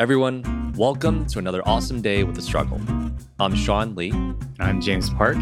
Everyone, 0.00 0.72
welcome 0.76 1.26
to 1.26 1.40
another 1.40 1.60
awesome 1.66 2.00
day 2.00 2.22
with 2.22 2.36
the 2.36 2.42
struggle. 2.42 2.80
I'm 3.40 3.56
Sean 3.56 3.96
Lee. 3.96 4.10
And 4.10 4.60
I'm 4.60 4.80
James 4.80 5.10
Park. 5.10 5.36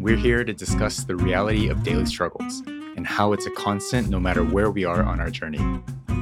We're 0.00 0.16
here 0.16 0.42
to 0.42 0.52
discuss 0.52 1.04
the 1.04 1.14
reality 1.14 1.68
of 1.68 1.84
daily 1.84 2.06
struggles 2.06 2.60
and 2.66 3.06
how 3.06 3.32
it's 3.32 3.46
a 3.46 3.52
constant 3.52 4.08
no 4.08 4.18
matter 4.18 4.42
where 4.42 4.72
we 4.72 4.84
are 4.84 5.04
on 5.04 5.20
our 5.20 5.30
journey. 5.30 5.60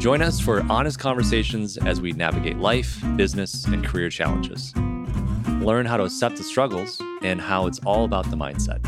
Join 0.01 0.21
us 0.21 0.39
for 0.39 0.61
honest 0.71 0.99
conversations 0.99 1.79
as 1.79 1.99
we 1.99 2.13
navigate 2.13 2.59
life, 2.59 3.03
business, 3.17 3.65
and 3.65 3.83
career 3.83 4.11
challenges. 4.11 4.77
Learn 5.63 5.87
how 5.87 5.97
to 5.97 6.05
accept 6.05 6.37
the 6.37 6.45
struggles 6.45 7.01
and 7.23 7.41
how 7.41 7.67
it's 7.67 7.79
all 7.87 8.05
about 8.05 8.31
the 8.31 8.37
mindset. 8.37 8.85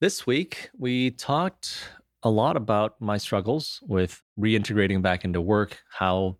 This 0.00 0.26
week, 0.26 0.70
we 0.78 1.10
talked 1.10 1.90
a 2.22 2.30
lot 2.30 2.56
about 2.56 3.00
my 3.00 3.16
struggles 3.16 3.80
with 3.86 4.22
reintegrating 4.38 5.02
back 5.02 5.24
into 5.24 5.40
work, 5.40 5.78
how 5.90 6.36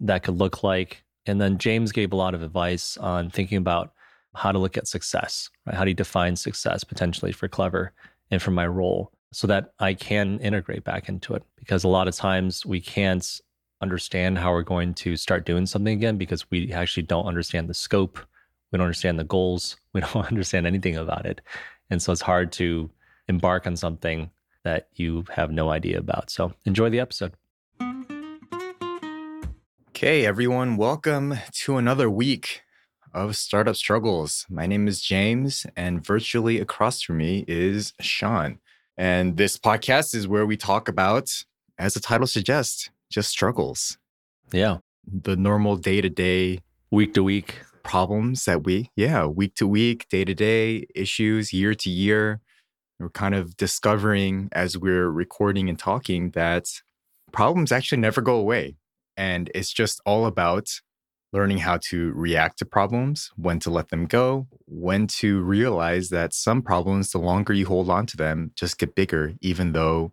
that 0.00 0.22
could 0.22 0.36
look 0.36 0.62
like. 0.62 1.04
And 1.26 1.40
then 1.40 1.58
James 1.58 1.92
gave 1.92 2.12
a 2.12 2.16
lot 2.16 2.34
of 2.34 2.42
advice 2.42 2.96
on 2.96 3.30
thinking 3.30 3.58
about 3.58 3.92
how 4.34 4.52
to 4.52 4.58
look 4.58 4.76
at 4.76 4.88
success, 4.88 5.48
right? 5.66 5.76
How 5.76 5.84
do 5.84 5.90
you 5.90 5.94
define 5.94 6.36
success 6.36 6.84
potentially 6.84 7.32
for 7.32 7.48
Clever 7.48 7.92
and 8.30 8.40
for 8.42 8.50
my 8.50 8.66
role 8.66 9.12
so 9.32 9.46
that 9.46 9.72
I 9.78 9.94
can 9.94 10.38
integrate 10.40 10.84
back 10.84 11.08
into 11.08 11.34
it? 11.34 11.42
Because 11.56 11.84
a 11.84 11.88
lot 11.88 12.08
of 12.08 12.14
times 12.14 12.66
we 12.66 12.80
can't 12.80 13.40
understand 13.80 14.38
how 14.38 14.52
we're 14.52 14.62
going 14.62 14.94
to 14.94 15.16
start 15.16 15.44
doing 15.44 15.66
something 15.66 15.92
again 15.92 16.16
because 16.16 16.50
we 16.50 16.72
actually 16.72 17.02
don't 17.02 17.26
understand 17.26 17.68
the 17.68 17.74
scope. 17.74 18.18
We 18.70 18.78
don't 18.78 18.86
understand 18.86 19.18
the 19.18 19.24
goals. 19.24 19.76
We 19.92 20.00
don't 20.00 20.26
understand 20.26 20.66
anything 20.66 20.96
about 20.96 21.26
it. 21.26 21.42
And 21.90 22.00
so 22.00 22.12
it's 22.12 22.22
hard 22.22 22.50
to 22.52 22.90
embark 23.28 23.66
on 23.66 23.76
something 23.76 24.30
that 24.64 24.88
you 24.94 25.24
have 25.34 25.50
no 25.50 25.70
idea 25.70 25.98
about. 25.98 26.30
So 26.30 26.52
enjoy 26.64 26.90
the 26.90 27.00
episode. 27.00 27.34
Okay, 29.90 30.26
everyone, 30.26 30.76
welcome 30.76 31.38
to 31.52 31.76
another 31.76 32.10
week 32.10 32.62
of 33.14 33.36
Startup 33.36 33.76
Struggles. 33.76 34.46
My 34.48 34.66
name 34.66 34.88
is 34.88 35.00
James, 35.00 35.66
and 35.76 36.04
virtually 36.04 36.60
across 36.60 37.02
from 37.02 37.18
me 37.18 37.44
is 37.46 37.92
Sean. 38.00 38.58
And 38.96 39.36
this 39.36 39.58
podcast 39.58 40.14
is 40.14 40.26
where 40.26 40.46
we 40.46 40.56
talk 40.56 40.88
about, 40.88 41.44
as 41.78 41.94
the 41.94 42.00
title 42.00 42.26
suggests, 42.26 42.90
just 43.10 43.30
struggles. 43.30 43.98
Yeah. 44.52 44.78
The 45.06 45.36
normal 45.36 45.76
day 45.76 46.00
to 46.00 46.10
day, 46.10 46.60
week 46.90 47.14
to 47.14 47.22
week 47.22 47.60
problems 47.82 48.44
that 48.44 48.64
we, 48.64 48.90
yeah, 48.96 49.26
week 49.26 49.54
to 49.56 49.66
week, 49.66 50.08
day 50.08 50.24
to 50.24 50.34
day 50.34 50.86
issues, 50.94 51.52
year 51.52 51.74
to 51.74 51.90
year 51.90 52.40
we're 53.02 53.10
kind 53.10 53.34
of 53.34 53.56
discovering 53.56 54.48
as 54.52 54.78
we're 54.78 55.10
recording 55.10 55.68
and 55.68 55.78
talking 55.78 56.30
that 56.30 56.66
problems 57.32 57.72
actually 57.72 57.98
never 57.98 58.20
go 58.20 58.36
away. 58.36 58.76
And 59.16 59.50
it's 59.54 59.72
just 59.72 60.00
all 60.06 60.26
about 60.26 60.80
learning 61.32 61.58
how 61.58 61.78
to 61.88 62.12
react 62.14 62.58
to 62.58 62.64
problems, 62.64 63.30
when 63.36 63.58
to 63.58 63.70
let 63.70 63.88
them 63.88 64.06
go, 64.06 64.46
when 64.66 65.06
to 65.06 65.40
realize 65.40 66.10
that 66.10 66.34
some 66.34 66.62
problems, 66.62 67.10
the 67.10 67.18
longer 67.18 67.52
you 67.52 67.66
hold 67.66 67.88
on 67.88 68.06
to 68.06 68.16
them, 68.16 68.52
just 68.54 68.78
get 68.78 68.94
bigger, 68.94 69.34
even 69.40 69.72
though 69.72 70.12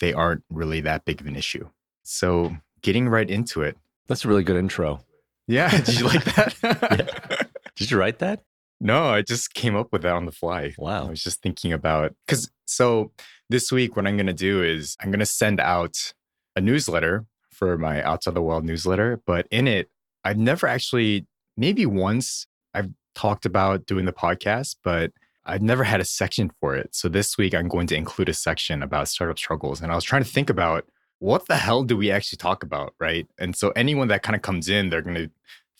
they 0.00 0.12
aren't 0.12 0.44
really 0.50 0.80
that 0.82 1.04
big 1.04 1.20
of 1.20 1.26
an 1.26 1.36
issue. 1.36 1.68
So, 2.02 2.56
getting 2.82 3.08
right 3.08 3.28
into 3.28 3.62
it. 3.62 3.76
That's 4.06 4.24
a 4.24 4.28
really 4.28 4.44
good 4.44 4.56
intro. 4.56 5.00
Yeah. 5.46 5.70
Did 5.84 5.98
you 6.00 6.06
like 6.06 6.24
that? 6.24 6.54
yeah. 6.62 7.42
Did 7.76 7.90
you 7.90 7.98
write 7.98 8.18
that? 8.18 8.42
No, 8.80 9.06
I 9.06 9.22
just 9.22 9.54
came 9.54 9.74
up 9.74 9.92
with 9.92 10.02
that 10.02 10.12
on 10.14 10.26
the 10.26 10.32
fly. 10.32 10.74
Wow. 10.78 11.06
I 11.06 11.10
was 11.10 11.22
just 11.22 11.42
thinking 11.42 11.72
about 11.72 12.14
because 12.26 12.50
so 12.66 13.12
this 13.50 13.72
week, 13.72 13.96
what 13.96 14.06
I'm 14.06 14.16
going 14.16 14.26
to 14.26 14.32
do 14.32 14.62
is 14.62 14.96
I'm 15.00 15.10
going 15.10 15.20
to 15.20 15.26
send 15.26 15.58
out 15.58 16.12
a 16.54 16.60
newsletter 16.60 17.26
for 17.50 17.76
my 17.78 18.02
Outside 18.02 18.34
the 18.34 18.42
World 18.42 18.64
newsletter. 18.64 19.20
But 19.26 19.46
in 19.50 19.66
it, 19.66 19.88
I've 20.24 20.38
never 20.38 20.66
actually, 20.66 21.26
maybe 21.56 21.86
once 21.86 22.46
I've 22.74 22.90
talked 23.14 23.46
about 23.46 23.86
doing 23.86 24.04
the 24.04 24.12
podcast, 24.12 24.76
but 24.84 25.12
I've 25.44 25.62
never 25.62 25.82
had 25.82 26.00
a 26.00 26.04
section 26.04 26.50
for 26.60 26.76
it. 26.76 26.94
So 26.94 27.08
this 27.08 27.38
week, 27.38 27.54
I'm 27.54 27.68
going 27.68 27.86
to 27.88 27.96
include 27.96 28.28
a 28.28 28.34
section 28.34 28.82
about 28.82 29.08
startup 29.08 29.38
struggles. 29.38 29.80
And 29.80 29.90
I 29.90 29.94
was 29.94 30.04
trying 30.04 30.22
to 30.22 30.30
think 30.30 30.50
about 30.50 30.84
what 31.20 31.46
the 31.48 31.56
hell 31.56 31.82
do 31.82 31.96
we 31.96 32.10
actually 32.10 32.36
talk 32.36 32.62
about? 32.62 32.94
Right. 33.00 33.26
And 33.38 33.56
so 33.56 33.70
anyone 33.70 34.08
that 34.08 34.22
kind 34.22 34.36
of 34.36 34.42
comes 34.42 34.68
in, 34.68 34.90
they're 34.90 35.02
going 35.02 35.16
to 35.16 35.30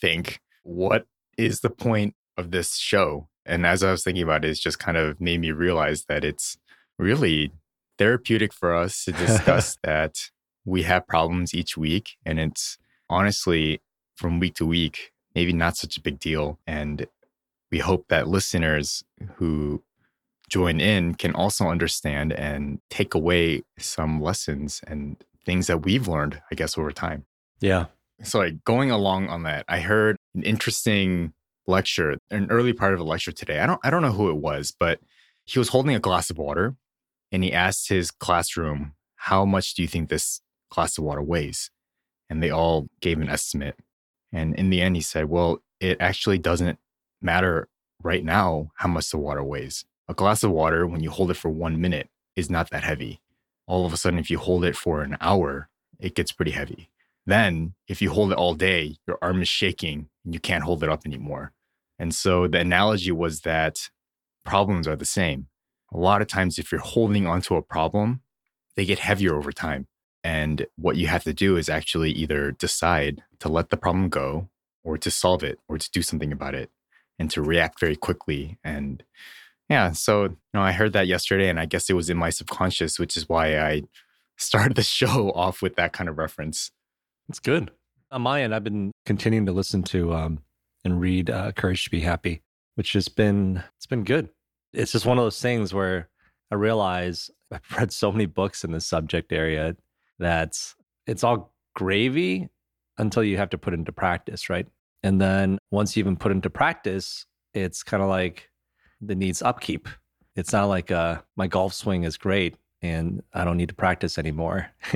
think, 0.01 0.41
what 0.63 1.05
is 1.37 1.61
the 1.61 1.69
point 1.69 2.15
of 2.39 2.51
this 2.51 2.75
show. 2.75 3.27
And 3.45 3.65
as 3.65 3.83
I 3.83 3.91
was 3.91 4.03
thinking 4.03 4.23
about 4.23 4.45
it, 4.45 4.49
it's 4.49 4.59
just 4.59 4.79
kind 4.79 4.97
of 4.97 5.19
made 5.19 5.39
me 5.39 5.51
realize 5.51 6.05
that 6.05 6.23
it's 6.23 6.57
really 6.97 7.51
therapeutic 7.97 8.53
for 8.53 8.75
us 8.75 9.03
to 9.05 9.11
discuss 9.11 9.77
that 9.83 10.15
we 10.65 10.83
have 10.83 11.07
problems 11.07 11.53
each 11.53 11.77
week. 11.77 12.11
And 12.25 12.39
it's 12.39 12.77
honestly, 13.09 13.81
from 14.15 14.39
week 14.39 14.55
to 14.55 14.65
week, 14.65 15.11
maybe 15.35 15.53
not 15.53 15.77
such 15.77 15.97
a 15.97 16.01
big 16.01 16.19
deal. 16.19 16.59
And 16.65 17.07
we 17.71 17.79
hope 17.79 18.05
that 18.09 18.27
listeners 18.27 19.03
who 19.35 19.83
join 20.49 20.79
in 20.79 21.15
can 21.15 21.33
also 21.35 21.67
understand 21.67 22.33
and 22.33 22.79
take 22.89 23.13
away 23.13 23.63
some 23.77 24.21
lessons 24.21 24.81
and 24.87 25.17
things 25.45 25.67
that 25.67 25.83
we've 25.83 26.07
learned, 26.07 26.41
I 26.51 26.55
guess, 26.55 26.77
over 26.77 26.91
time. 26.91 27.25
Yeah. 27.59 27.85
So, 28.23 28.39
like 28.39 28.63
going 28.65 28.91
along 28.91 29.29
on 29.29 29.43
that, 29.43 29.65
I 29.67 29.79
heard 29.79 30.17
an 30.35 30.43
interesting 30.43 31.33
lecture, 31.69 32.17
an 32.31 32.49
early 32.51 32.73
part 32.73 32.93
of 32.93 32.99
a 32.99 33.03
lecture 33.03 33.31
today. 33.31 33.59
I 33.59 33.65
don't 33.67 33.79
I 33.83 33.89
don't 33.91 34.01
know 34.01 34.11
who 34.13 34.29
it 34.29 34.37
was, 34.37 34.73
but 34.77 34.99
he 35.45 35.59
was 35.59 35.69
holding 35.69 35.95
a 35.95 35.99
glass 35.99 36.29
of 36.29 36.37
water 36.37 36.75
and 37.31 37.43
he 37.43 37.53
asked 37.53 37.89
his 37.89 38.11
classroom, 38.11 38.93
"How 39.15 39.45
much 39.45 39.73
do 39.75 39.81
you 39.83 39.87
think 39.87 40.09
this 40.09 40.41
glass 40.71 40.97
of 40.97 41.03
water 41.05 41.21
weighs?" 41.21 41.71
And 42.29 42.43
they 42.43 42.49
all 42.51 42.87
gave 43.01 43.19
an 43.21 43.29
estimate. 43.29 43.77
And 44.33 44.55
in 44.55 44.69
the 44.71 44.81
end 44.81 44.95
he 44.95 45.01
said, 45.01 45.25
"Well, 45.29 45.63
it 45.79 45.97
actually 46.01 46.39
doesn't 46.39 46.79
matter 47.21 47.67
right 48.03 48.23
now 48.23 48.71
how 48.75 48.89
much 48.89 49.09
the 49.11 49.17
water 49.17 49.43
weighs. 49.43 49.85
A 50.07 50.13
glass 50.13 50.43
of 50.43 50.51
water 50.51 50.87
when 50.87 51.01
you 51.03 51.11
hold 51.11 51.31
it 51.31 51.37
for 51.37 51.49
1 51.49 51.79
minute 51.81 52.09
is 52.35 52.49
not 52.49 52.69
that 52.71 52.83
heavy. 52.83 53.21
All 53.67 53.85
of 53.85 53.93
a 53.93 53.97
sudden 53.97 54.19
if 54.19 54.31
you 54.31 54.39
hold 54.39 54.65
it 54.65 54.75
for 54.75 55.01
an 55.03 55.17
hour, 55.21 55.69
it 55.99 56.15
gets 56.15 56.31
pretty 56.31 56.51
heavy." 56.51 56.89
Then, 57.25 57.75
if 57.87 58.01
you 58.01 58.09
hold 58.11 58.31
it 58.31 58.37
all 58.39 58.55
day, 58.55 58.97
your 59.07 59.19
arm 59.21 59.41
is 59.43 59.49
shaking 59.49 60.09
and 60.25 60.33
you 60.33 60.39
can't 60.39 60.63
hold 60.63 60.83
it 60.83 60.89
up 60.89 61.05
anymore. 61.05 61.53
And 61.99 62.15
so 62.15 62.47
the 62.47 62.59
analogy 62.59 63.11
was 63.11 63.41
that 63.41 63.89
problems 64.45 64.87
are 64.87 64.95
the 64.95 65.05
same. 65.05 65.47
A 65.93 65.97
lot 65.97 66.21
of 66.21 66.27
times, 66.27 66.57
if 66.57 66.71
you're 66.71 66.81
holding 66.81 67.27
onto 67.27 67.55
a 67.55 67.61
problem, 67.61 68.21
they 68.75 68.85
get 68.85 68.99
heavier 68.99 69.35
over 69.35 69.51
time. 69.51 69.87
And 70.23 70.65
what 70.75 70.95
you 70.95 71.07
have 71.07 71.23
to 71.23 71.33
do 71.33 71.57
is 71.57 71.69
actually 71.69 72.11
either 72.11 72.51
decide 72.51 73.23
to 73.39 73.49
let 73.49 73.69
the 73.69 73.77
problem 73.77 74.09
go 74.09 74.49
or 74.83 74.97
to 74.97 75.11
solve 75.11 75.43
it 75.43 75.59
or 75.67 75.77
to 75.77 75.91
do 75.91 76.01
something 76.01 76.31
about 76.31 76.55
it 76.55 76.69
and 77.17 77.29
to 77.31 77.41
react 77.41 77.79
very 77.79 77.95
quickly. 77.95 78.57
And 78.63 79.03
yeah, 79.69 79.91
so 79.91 80.23
you 80.23 80.37
know, 80.53 80.61
I 80.61 80.71
heard 80.71 80.93
that 80.93 81.07
yesterday 81.07 81.49
and 81.49 81.59
I 81.59 81.65
guess 81.65 81.89
it 81.89 81.93
was 81.93 82.09
in 82.09 82.17
my 82.17 82.29
subconscious, 82.29 82.99
which 82.99 83.15
is 83.15 83.29
why 83.29 83.57
I 83.57 83.83
started 84.37 84.75
the 84.75 84.83
show 84.83 85.31
off 85.31 85.61
with 85.61 85.75
that 85.75 85.93
kind 85.93 86.09
of 86.09 86.17
reference. 86.17 86.71
That's 87.27 87.39
good. 87.39 87.71
On 88.11 88.21
my 88.21 88.41
end, 88.41 88.55
I've 88.55 88.63
been 88.63 88.91
continuing 89.05 89.45
to 89.45 89.51
listen 89.51 89.83
to 89.83 90.13
um, 90.13 90.39
and 90.83 90.99
read 90.99 91.29
uh, 91.29 91.51
Courage 91.51 91.83
to 91.85 91.89
Be 91.89 91.99
Happy, 91.99 92.41
which 92.75 92.93
has 92.93 93.07
been 93.07 93.63
it's 93.77 93.85
been 93.85 94.03
good. 94.03 94.29
It's 94.73 94.91
just 94.91 95.05
one 95.05 95.17
of 95.17 95.23
those 95.23 95.41
things 95.41 95.73
where 95.73 96.09
I 96.51 96.55
realize 96.55 97.29
I've 97.51 97.61
read 97.77 97.91
so 97.91 98.11
many 98.11 98.25
books 98.25 98.63
in 98.63 98.71
this 98.71 98.87
subject 98.87 99.31
area 99.31 99.75
that 100.19 100.57
it's 101.07 101.23
all 101.23 101.53
gravy 101.75 102.49
until 102.97 103.23
you 103.23 103.37
have 103.37 103.49
to 103.51 103.57
put 103.57 103.73
into 103.73 103.91
practice, 103.91 104.49
right? 104.49 104.67
And 105.03 105.19
then 105.19 105.57
once 105.71 105.95
you 105.95 106.01
even 106.01 106.17
put 106.17 106.31
into 106.31 106.49
practice, 106.49 107.25
it's 107.53 107.83
kind 107.83 108.03
of 108.03 108.09
like 108.09 108.49
it 109.07 109.17
needs 109.17 109.41
upkeep. 109.41 109.87
It's 110.35 110.53
not 110.53 110.65
like 110.65 110.91
uh, 110.91 111.21
my 111.35 111.47
golf 111.47 111.73
swing 111.73 112.03
is 112.03 112.17
great 112.17 112.55
and 112.81 113.21
I 113.33 113.43
don't 113.43 113.57
need 113.57 113.69
to 113.69 113.75
practice 113.75 114.17
anymore. 114.17 114.67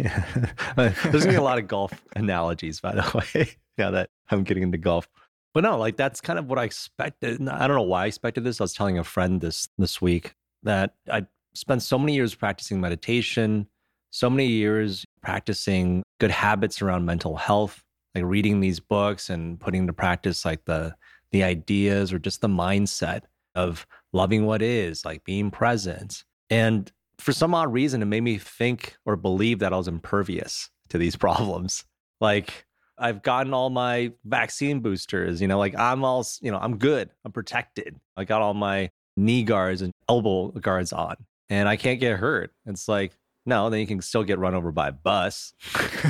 There's 0.75 0.95
gonna 1.03 1.27
be 1.27 1.35
a 1.35 1.41
lot 1.41 1.57
of 1.57 1.67
golf 1.67 2.03
analogies, 2.15 2.79
by 2.79 2.95
the 2.95 3.23
way, 3.35 3.49
now 3.77 3.91
that 3.91 4.09
I'm 4.29 4.43
getting 4.43 4.63
into 4.63 4.77
golf. 4.77 5.07
But 5.53 5.63
no, 5.63 5.77
like 5.77 5.97
that's 5.97 6.19
kind 6.19 6.39
of 6.39 6.47
what 6.47 6.57
I 6.57 6.63
expected. 6.63 7.47
I 7.47 7.67
don't 7.67 7.77
know 7.77 7.83
why 7.83 8.03
I 8.03 8.07
expected 8.07 8.43
this. 8.43 8.59
I 8.59 8.63
was 8.63 8.73
telling 8.73 8.97
a 8.97 9.03
friend 9.03 9.39
this 9.39 9.67
this 9.77 10.01
week 10.01 10.35
that 10.63 10.95
I 11.11 11.27
spent 11.53 11.83
so 11.83 11.99
many 11.99 12.15
years 12.15 12.33
practicing 12.33 12.81
meditation, 12.81 13.67
so 14.09 14.29
many 14.29 14.47
years 14.47 15.05
practicing 15.21 16.03
good 16.19 16.31
habits 16.31 16.81
around 16.81 17.05
mental 17.05 17.35
health, 17.35 17.83
like 18.15 18.23
reading 18.23 18.59
these 18.59 18.79
books 18.79 19.29
and 19.29 19.59
putting 19.59 19.81
into 19.81 19.93
practice 19.93 20.43
like 20.43 20.65
the 20.65 20.95
the 21.31 21.43
ideas 21.43 22.13
or 22.13 22.19
just 22.19 22.41
the 22.41 22.47
mindset 22.47 23.21
of 23.55 23.85
loving 24.11 24.45
what 24.45 24.61
is, 24.61 25.05
like 25.05 25.23
being 25.23 25.51
present. 25.51 26.23
And 26.49 26.91
for 27.19 27.31
some 27.31 27.53
odd 27.53 27.71
reason, 27.71 28.01
it 28.01 28.05
made 28.05 28.21
me 28.21 28.37
think 28.37 28.97
or 29.05 29.15
believe 29.15 29.59
that 29.59 29.73
I 29.73 29.77
was 29.77 29.87
impervious 29.87 30.69
to 30.89 30.97
these 30.97 31.15
problems. 31.25 31.85
Like 32.19 32.65
I've 32.97 33.23
gotten 33.23 33.53
all 33.53 33.69
my 33.69 34.11
vaccine 34.25 34.79
boosters, 34.79 35.41
you 35.41 35.47
know, 35.47 35.57
like 35.57 35.77
I'm 35.77 36.03
all, 36.03 36.25
you 36.41 36.51
know, 36.51 36.59
I'm 36.59 36.77
good. 36.77 37.09
I'm 37.25 37.31
protected. 37.31 37.99
I 38.15 38.23
got 38.23 38.41
all 38.41 38.53
my 38.53 38.89
knee 39.17 39.43
guards 39.43 39.81
and 39.81 39.91
elbow 40.07 40.49
guards 40.51 40.93
on 40.93 41.15
and 41.49 41.67
I 41.69 41.75
can't 41.75 41.99
get 41.99 42.17
hurt. 42.17 42.51
It's 42.65 42.87
like, 42.87 43.17
No, 43.45 43.69
then 43.69 43.79
you 43.79 43.87
can 43.87 44.01
still 44.01 44.23
get 44.23 44.39
run 44.39 44.55
over 44.55 44.71
by 44.71 44.89
a 44.89 44.91
bus. 44.91 45.53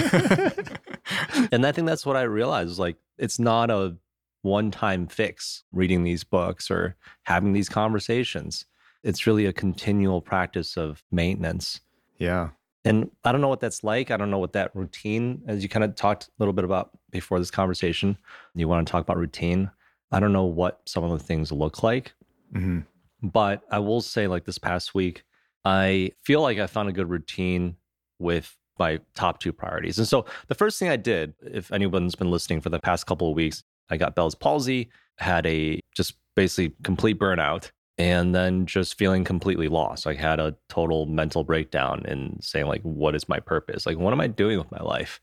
and 1.52 1.66
I 1.66 1.72
think 1.72 1.88
that's 1.88 2.06
what 2.06 2.16
I 2.18 2.24
realized 2.24 2.72
is 2.72 2.80
like 2.80 2.98
it's 3.18 3.40
not 3.40 3.70
a 3.72 3.98
one 4.42 4.72
time 4.72 5.08
fix 5.08 5.64
reading 5.72 6.04
these 6.04 6.24
books 6.24 6.70
or 6.70 6.96
having 7.24 7.54
these 7.54 7.70
conversations. 7.70 8.66
It's 9.04 9.26
really 9.28 9.46
a 9.46 9.54
continual 9.54 10.22
practice 10.22 10.78
of 10.78 11.04
maintenance. 11.12 11.82
Yeah. 12.18 12.50
And 12.86 13.10
I 13.24 13.32
don't 13.32 13.42
know 13.42 13.48
what 13.48 13.62
that's 13.62 13.84
like. 13.84 14.12
I 14.12 14.18
don't 14.18 14.30
know 14.30 14.40
what 14.40 14.54
that 14.54 14.76
routine, 14.76 15.42
as 15.48 15.64
you 15.64 15.70
kind 15.70 15.84
of 15.86 15.96
talked 15.96 16.26
a 16.26 16.32
little 16.40 16.54
bit 16.54 16.66
about 16.66 16.92
before 17.12 17.40
this 17.40 17.52
conversation, 17.52 18.18
you 18.56 18.68
want 18.68 18.86
to 18.86 18.92
talk 18.92 19.02
about 19.04 19.18
routine. 19.18 19.72
I 20.12 20.20
don't 20.20 20.34
know 20.34 20.44
what 20.44 20.82
some 20.86 21.04
of 21.04 21.12
the 21.12 21.24
things 21.24 21.52
look 21.52 21.82
like. 21.82 22.14
hmm 22.52 22.80
But 23.22 23.64
I 23.72 23.80
will 23.80 24.02
say, 24.02 24.28
like 24.28 24.44
this 24.46 24.58
past 24.58 24.94
week, 24.94 25.24
I 25.64 26.12
feel 26.24 26.42
like 26.42 26.60
I 26.60 26.68
found 26.68 26.90
a 26.90 26.94
good 26.94 27.10
routine 27.10 27.78
with 28.20 28.56
my 28.78 29.00
top 29.16 29.40
two 29.40 29.54
priorities. 29.54 29.98
And 29.98 30.08
so 30.08 30.26
the 30.48 30.56
first 30.56 30.78
thing 30.78 30.90
I 30.90 30.98
did, 30.98 31.34
if 31.42 31.72
anyone's 31.72 32.16
been 32.16 32.32
listening 32.32 32.60
for 32.60 32.70
the 32.70 32.80
past 32.80 33.06
couple 33.06 33.30
of 33.30 33.36
weeks, 33.36 33.64
I 33.90 33.98
got 33.98 34.16
Bell's 34.16 34.36
palsy, 34.36 34.90
had 35.20 35.46
a 35.46 35.80
just 35.96 36.16
basically 36.36 36.76
complete 36.84 37.20
burnout, 37.20 37.72
and 38.04 38.36
then 38.36 38.66
just 38.66 38.98
feeling 38.98 39.24
completely 39.24 39.70
lost. 39.70 40.06
I 40.06 40.14
had 40.14 40.38
a 40.38 40.54
total 40.68 41.06
mental 41.06 41.46
breakdown 41.46 42.04
and 42.06 42.38
saying, 42.44 42.66
like, 42.66 42.82
what 42.82 43.16
is 43.16 43.30
my 43.30 43.40
purpose? 43.40 43.86
Like, 43.86 43.98
what 43.98 44.12
am 44.12 44.20
I 44.20 44.28
doing 44.28 44.58
with 44.58 44.70
my 44.74 44.82
life? 44.82 45.22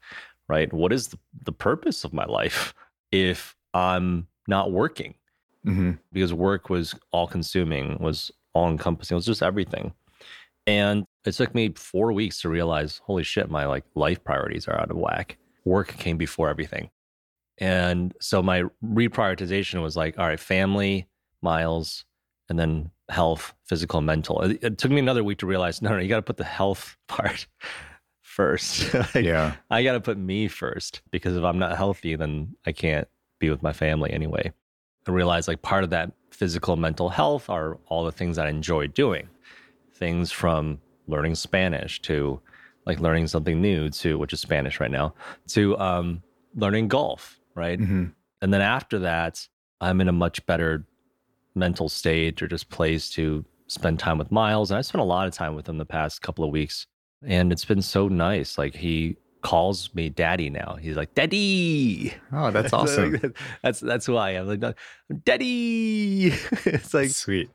Right? 0.48 0.72
What 0.72 0.90
is 0.90 1.08
the, 1.08 1.18
the 1.44 1.52
purpose 1.52 2.04
of 2.04 2.14
my 2.14 2.24
life 2.24 2.72
if 3.12 3.54
I'm 3.74 4.28
not 4.48 4.72
working? 4.72 5.14
hmm 5.62 5.90
because 6.10 6.32
work 6.32 6.70
was 6.70 6.94
all 7.12 7.26
consuming, 7.26 7.98
was 8.00 8.30
all 8.54 8.70
encompassing, 8.70 9.14
it 9.14 9.16
was 9.16 9.26
just 9.26 9.42
everything. 9.42 9.92
And 10.66 11.04
it 11.26 11.32
took 11.32 11.54
me 11.54 11.74
four 11.76 12.14
weeks 12.14 12.40
to 12.40 12.48
realize, 12.48 13.02
holy 13.04 13.24
shit, 13.24 13.50
my 13.50 13.66
like 13.66 13.84
life 13.94 14.24
priorities 14.24 14.66
are 14.68 14.80
out 14.80 14.90
of 14.90 14.96
whack. 14.96 15.36
Work 15.66 15.88
came 15.98 16.16
before 16.16 16.48
everything. 16.48 16.88
And 17.58 18.14
so 18.22 18.42
my 18.42 18.64
reprioritization 18.82 19.82
was 19.82 19.96
like, 19.96 20.18
all 20.18 20.26
right, 20.26 20.40
family, 20.40 21.08
miles, 21.42 22.06
and 22.50 22.58
then 22.58 22.90
health, 23.08 23.54
physical, 23.64 24.00
mental. 24.02 24.42
It, 24.42 24.58
it 24.62 24.78
took 24.78 24.90
me 24.90 24.98
another 24.98 25.24
week 25.24 25.38
to 25.38 25.46
realize, 25.46 25.80
no, 25.80 25.90
no, 25.90 25.98
you 25.98 26.08
got 26.08 26.16
to 26.16 26.22
put 26.22 26.36
the 26.36 26.44
health 26.44 26.96
part 27.08 27.46
first. 28.20 28.92
Like, 29.14 29.24
Yeah. 29.24 29.54
I 29.70 29.82
got 29.82 29.92
to 29.92 30.00
put 30.00 30.18
me 30.18 30.48
first 30.48 31.00
because 31.10 31.36
if 31.36 31.42
I'm 31.44 31.58
not 31.58 31.76
healthy, 31.76 32.14
then 32.16 32.54
I 32.66 32.72
can't 32.72 33.08
be 33.38 33.48
with 33.50 33.62
my 33.62 33.72
family 33.72 34.12
anyway. 34.12 34.52
I 35.08 35.10
realized 35.12 35.48
like 35.48 35.62
part 35.62 35.82
of 35.84 35.90
that 35.90 36.12
physical 36.30 36.76
mental 36.76 37.08
health 37.08 37.48
are 37.48 37.78
all 37.86 38.04
the 38.04 38.12
things 38.12 38.36
that 38.36 38.46
I 38.46 38.50
enjoy 38.50 38.86
doing. 38.88 39.28
Things 39.94 40.30
from 40.30 40.80
learning 41.06 41.34
Spanish 41.34 42.00
to 42.02 42.40
like 42.86 43.00
learning 43.00 43.26
something 43.26 43.60
new 43.60 43.88
to 43.90 44.18
which 44.18 44.32
is 44.32 44.40
Spanish 44.40 44.80
right 44.80 44.90
now 44.90 45.14
to 45.48 45.76
um, 45.78 46.22
learning 46.54 46.88
golf, 46.88 47.38
right? 47.54 47.78
hmm 47.78 48.06
And 48.42 48.52
then 48.54 48.60
after 48.62 48.98
that, 49.00 49.46
I'm 49.80 50.00
in 50.00 50.08
a 50.08 50.12
much 50.12 50.44
better 50.46 50.86
mental 51.54 51.88
state 51.88 52.40
or 52.42 52.48
just 52.48 52.70
place 52.70 53.10
to 53.10 53.44
spend 53.66 53.98
time 53.98 54.18
with 54.18 54.30
Miles. 54.30 54.70
And 54.70 54.78
I 54.78 54.80
spent 54.82 55.00
a 55.00 55.04
lot 55.04 55.26
of 55.26 55.34
time 55.34 55.54
with 55.54 55.68
him 55.68 55.78
the 55.78 55.84
past 55.84 56.22
couple 56.22 56.44
of 56.44 56.50
weeks. 56.50 56.86
And 57.22 57.52
it's 57.52 57.64
been 57.64 57.82
so 57.82 58.08
nice. 58.08 58.58
Like 58.58 58.74
he 58.74 59.16
calls 59.42 59.94
me 59.94 60.08
daddy 60.08 60.50
now. 60.50 60.76
He's 60.80 60.96
like, 60.96 61.14
Daddy. 61.14 62.14
Oh, 62.32 62.50
that's 62.50 62.72
awesome. 62.72 63.34
that's 63.62 63.80
that's 63.80 64.06
who 64.06 64.16
I 64.16 64.30
am. 64.30 64.48
Like 64.48 64.76
Daddy. 65.24 66.26
it's 66.64 66.94
like 66.94 67.10
Sweet. 67.10 67.50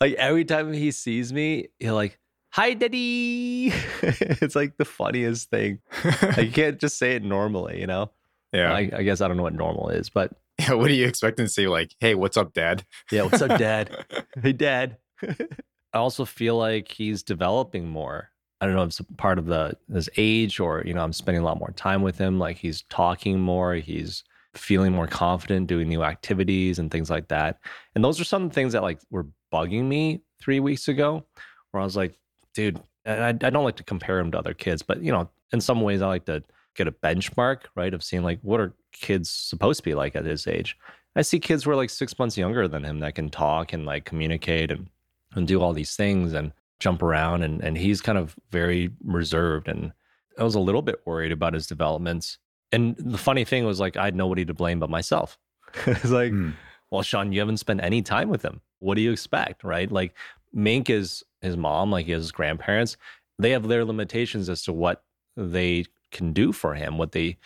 like 0.00 0.14
every 0.14 0.44
time 0.44 0.72
he 0.72 0.90
sees 0.90 1.32
me, 1.32 1.68
he'll 1.78 1.94
like, 1.94 2.18
Hi 2.52 2.74
Daddy. 2.74 3.68
it's 4.02 4.56
like 4.56 4.76
the 4.76 4.84
funniest 4.84 5.50
thing. 5.50 5.80
Like, 6.22 6.38
you 6.38 6.50
can't 6.52 6.80
just 6.80 6.98
say 6.98 7.14
it 7.14 7.22
normally, 7.22 7.80
you 7.80 7.86
know? 7.86 8.10
yeah. 8.52 8.72
I, 8.72 8.90
I 8.92 9.02
guess 9.02 9.20
I 9.20 9.28
don't 9.28 9.36
know 9.36 9.44
what 9.44 9.54
normal 9.54 9.90
is, 9.90 10.10
but 10.10 10.32
yeah. 10.60 10.74
What 10.74 10.88
do 10.88 10.94
you 10.94 11.06
expect 11.06 11.38
him 11.38 11.46
to 11.46 11.52
say? 11.52 11.66
Like, 11.66 11.94
hey, 12.00 12.14
what's 12.14 12.36
up, 12.36 12.52
dad? 12.52 12.84
Yeah, 13.10 13.22
what's 13.22 13.42
up, 13.42 13.58
Dad? 13.58 14.04
hey, 14.42 14.52
Dad. 14.52 14.96
I 15.22 15.98
also 15.98 16.24
feel 16.24 16.56
like 16.56 16.90
he's 16.90 17.22
developing 17.22 17.88
more. 17.88 18.30
I 18.60 18.66
don't 18.66 18.74
know 18.74 18.82
if 18.82 18.88
it's 18.88 19.00
part 19.16 19.38
of 19.38 19.46
the 19.46 19.72
his 19.92 20.10
age 20.16 20.60
or 20.60 20.82
you 20.84 20.92
know 20.92 21.02
I'm 21.02 21.14
spending 21.14 21.42
a 21.42 21.44
lot 21.44 21.58
more 21.58 21.72
time 21.76 22.02
with 22.02 22.18
him. 22.18 22.38
Like 22.38 22.58
he's 22.58 22.82
talking 22.90 23.40
more, 23.40 23.74
he's 23.74 24.22
feeling 24.54 24.92
more 24.92 25.06
confident, 25.06 25.66
doing 25.66 25.88
new 25.88 26.02
activities 26.02 26.78
and 26.78 26.90
things 26.90 27.08
like 27.08 27.28
that. 27.28 27.58
And 27.94 28.04
those 28.04 28.20
are 28.20 28.24
some 28.24 28.50
things 28.50 28.72
that 28.74 28.82
like 28.82 29.00
were 29.10 29.26
bugging 29.52 29.84
me 29.84 30.20
three 30.40 30.60
weeks 30.60 30.88
ago, 30.88 31.24
where 31.70 31.80
I 31.80 31.84
was 31.84 31.96
like, 31.96 32.18
dude, 32.54 32.80
and 33.04 33.22
I, 33.24 33.46
I 33.46 33.50
don't 33.50 33.64
like 33.64 33.76
to 33.76 33.84
compare 33.84 34.18
him 34.18 34.30
to 34.32 34.38
other 34.38 34.54
kids, 34.54 34.82
but 34.82 35.02
you 35.02 35.12
know, 35.12 35.30
in 35.52 35.60
some 35.60 35.80
ways 35.80 36.02
I 36.02 36.06
like 36.06 36.26
to 36.26 36.42
get 36.76 36.86
a 36.86 36.92
benchmark, 36.92 37.62
right, 37.74 37.94
of 37.94 38.04
seeing 38.04 38.22
like 38.22 38.40
what 38.42 38.60
are 38.60 38.74
kids 38.92 39.30
supposed 39.30 39.78
to 39.80 39.84
be 39.84 39.94
like 39.94 40.16
at 40.16 40.24
his 40.24 40.46
age. 40.46 40.76
I 41.16 41.22
see 41.22 41.40
kids 41.40 41.64
who 41.64 41.70
are 41.70 41.76
like 41.76 41.90
six 41.90 42.18
months 42.18 42.38
younger 42.38 42.68
than 42.68 42.84
him 42.84 43.00
that 43.00 43.14
can 43.14 43.30
talk 43.30 43.72
and 43.72 43.84
like 43.84 44.04
communicate 44.04 44.70
and, 44.70 44.88
and 45.34 45.46
do 45.46 45.60
all 45.60 45.72
these 45.72 45.96
things 45.96 46.32
and 46.32 46.52
jump 46.78 47.02
around. 47.02 47.42
And, 47.42 47.62
and 47.62 47.76
he's 47.76 48.00
kind 48.00 48.16
of 48.18 48.36
very 48.50 48.90
reserved. 49.04 49.66
And 49.68 49.92
I 50.38 50.44
was 50.44 50.54
a 50.54 50.60
little 50.60 50.82
bit 50.82 51.00
worried 51.04 51.32
about 51.32 51.54
his 51.54 51.66
developments. 51.66 52.38
And 52.72 52.94
the 52.98 53.18
funny 53.18 53.44
thing 53.44 53.64
was 53.64 53.80
like, 53.80 53.96
I 53.96 54.04
had 54.04 54.14
nobody 54.14 54.44
to 54.44 54.54
blame 54.54 54.78
but 54.78 54.88
myself. 54.90 55.36
it's 55.86 56.04
like, 56.10 56.32
Mm. 56.32 56.54
well, 56.90 57.02
Sean, 57.02 57.32
you 57.32 57.40
haven't 57.40 57.56
spent 57.58 57.82
any 57.82 58.02
time 58.02 58.28
with 58.28 58.42
him. 58.42 58.60
What 58.78 58.94
do 58.94 59.00
you 59.00 59.10
expect? 59.12 59.64
Right. 59.64 59.90
Like 59.90 60.14
Mink 60.52 60.88
is 60.88 61.24
his 61.42 61.56
mom, 61.56 61.90
like 61.90 62.06
his 62.06 62.30
grandparents, 62.32 62.96
they 63.38 63.50
have 63.50 63.66
their 63.66 63.84
limitations 63.84 64.48
as 64.48 64.62
to 64.64 64.72
what 64.72 65.02
they 65.36 65.86
can 66.12 66.32
do 66.32 66.52
for 66.52 66.74
him, 66.74 66.98
what 66.98 67.12
they, 67.12 67.36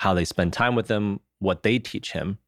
how 0.00 0.14
they 0.14 0.24
spend 0.24 0.50
time 0.50 0.74
with 0.74 0.90
him, 0.90 1.20
what 1.40 1.62
they 1.62 1.78
teach 1.78 2.12
him. 2.12 2.38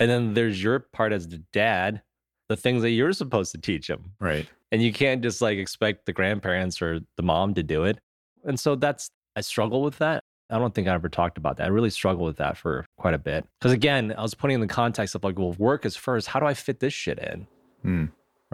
And 0.00 0.10
then 0.10 0.32
there's 0.32 0.62
your 0.62 0.78
part 0.78 1.12
as 1.12 1.28
the 1.28 1.36
dad, 1.52 2.00
the 2.48 2.56
things 2.56 2.80
that 2.80 2.90
you're 2.90 3.12
supposed 3.12 3.52
to 3.52 3.58
teach 3.58 3.90
him. 3.90 4.12
Right. 4.20 4.48
And 4.72 4.82
you 4.82 4.90
can't 4.90 5.20
just 5.20 5.42
like 5.42 5.58
expect 5.58 6.06
the 6.06 6.14
grandparents 6.14 6.80
or 6.80 7.00
the 7.18 7.22
mom 7.22 7.52
to 7.54 7.62
do 7.62 7.84
it. 7.84 7.98
And 8.44 8.58
so 8.58 8.74
that's, 8.74 9.10
I 9.36 9.42
struggle 9.42 9.82
with 9.82 9.98
that. 9.98 10.24
I 10.48 10.58
don't 10.58 10.74
think 10.74 10.88
I 10.88 10.94
ever 10.94 11.10
talked 11.10 11.36
about 11.36 11.58
that. 11.58 11.64
I 11.64 11.68
really 11.68 11.90
struggled 11.90 12.24
with 12.26 12.38
that 12.38 12.56
for 12.56 12.86
quite 12.96 13.12
a 13.12 13.18
bit. 13.18 13.44
Because 13.60 13.72
again, 13.72 14.14
I 14.16 14.22
was 14.22 14.34
putting 14.34 14.54
in 14.54 14.60
the 14.62 14.66
context 14.66 15.14
of 15.14 15.24
like, 15.24 15.38
well, 15.38 15.52
work 15.58 15.84
is 15.84 15.96
first. 15.96 16.28
How 16.28 16.40
do 16.40 16.46
I 16.46 16.54
fit 16.54 16.80
this 16.80 16.94
shit 16.94 17.18
in? 17.18 17.46
Hmm. 17.82 18.04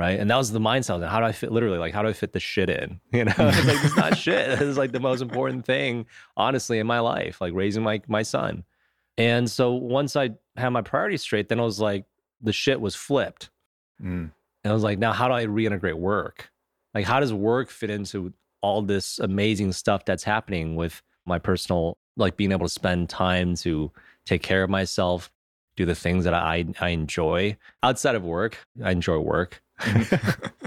Right. 0.01 0.19
And 0.19 0.31
that 0.31 0.39
was 0.39 0.51
the 0.51 0.59
mindset. 0.59 0.95
of 0.95 1.03
it. 1.03 1.09
How 1.09 1.21
do 1.21 1.27
I 1.27 1.33
fit 1.33 1.53
literally 1.53 1.77
like 1.77 1.93
how 1.93 2.01
do 2.01 2.09
I 2.09 2.15
fit 2.15 2.33
this 2.33 2.43
shit 2.43 2.71
in? 2.71 3.01
You 3.13 3.27
know, 3.27 3.35
it's 3.37 3.67
like 3.67 3.85
it's 3.85 3.97
not 3.97 4.17
shit. 4.27 4.63
It's 4.63 4.79
like 4.79 4.93
the 4.93 4.99
most 4.99 5.21
important 5.21 5.67
thing, 5.67 6.07
honestly, 6.39 6.79
in 6.79 6.87
my 6.87 7.01
life, 7.01 7.39
like 7.39 7.53
raising 7.53 7.83
my 7.83 8.01
my 8.09 8.23
son. 8.23 8.65
And 9.19 9.51
so 9.51 9.75
once 9.75 10.17
I 10.17 10.31
had 10.57 10.71
my 10.71 10.81
priorities 10.81 11.21
straight, 11.21 11.51
then 11.51 11.61
I 11.61 11.65
was 11.65 11.81
like, 11.81 12.07
the 12.41 12.51
shit 12.51 12.81
was 12.81 12.95
flipped. 12.95 13.51
Mm. 14.03 14.31
And 14.65 14.71
I 14.71 14.73
was 14.73 14.83
like, 14.83 14.99
now 14.99 15.13
how 15.13 15.29
do 15.29 15.35
I 15.35 15.45
reintegrate 15.45 15.97
work? 15.97 16.51
Like, 16.95 17.05
how 17.05 17.21
does 17.21 17.35
work 17.35 17.69
fit 17.69 17.91
into 17.91 18.33
all 18.63 18.81
this 18.81 19.19
amazing 19.19 19.73
stuff 19.73 20.07
that's 20.07 20.25
happening 20.25 20.77
with 20.77 21.03
my 21.27 21.39
personal, 21.39 21.99
like 22.17 22.39
being 22.39 22.53
able 22.53 22.65
to 22.65 22.73
spend 22.73 23.11
time 23.11 23.55
to 23.57 23.93
take 24.25 24.43
care 24.43 24.63
of 24.63 24.71
myself, 24.71 25.31
do 25.77 25.85
the 25.85 25.95
things 25.95 26.25
that 26.25 26.33
I, 26.33 26.65
I 26.81 26.89
enjoy 26.89 27.59
outside 27.83 28.15
of 28.15 28.25
work? 28.25 28.67
I 28.83 28.93
enjoy 28.93 29.19
work 29.19 29.61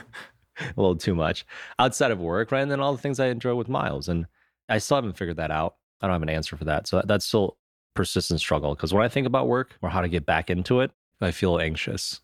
a 0.59 0.73
little 0.75 0.95
too 0.95 1.15
much 1.15 1.45
outside 1.79 2.11
of 2.11 2.19
work, 2.19 2.51
right? 2.51 2.61
And 2.61 2.71
then 2.71 2.79
all 2.79 2.93
the 2.93 3.01
things 3.01 3.19
I 3.19 3.27
enjoy 3.27 3.55
with 3.55 3.69
Miles. 3.69 4.09
And 4.09 4.25
I 4.69 4.77
still 4.77 4.95
haven't 4.95 5.17
figured 5.17 5.37
that 5.37 5.51
out. 5.51 5.75
I 6.01 6.07
don't 6.07 6.15
have 6.15 6.21
an 6.23 6.29
answer 6.29 6.57
for 6.57 6.65
that. 6.65 6.87
So 6.87 7.01
that's 7.05 7.25
still 7.25 7.57
persistent 7.93 8.39
struggle 8.39 8.75
because 8.75 8.93
when 8.93 9.03
I 9.03 9.09
think 9.09 9.27
about 9.27 9.47
work 9.47 9.77
or 9.81 9.89
how 9.89 10.01
to 10.01 10.07
get 10.07 10.25
back 10.25 10.49
into 10.49 10.81
it, 10.81 10.91
I 11.21 11.31
feel 11.31 11.59
anxious. 11.59 12.21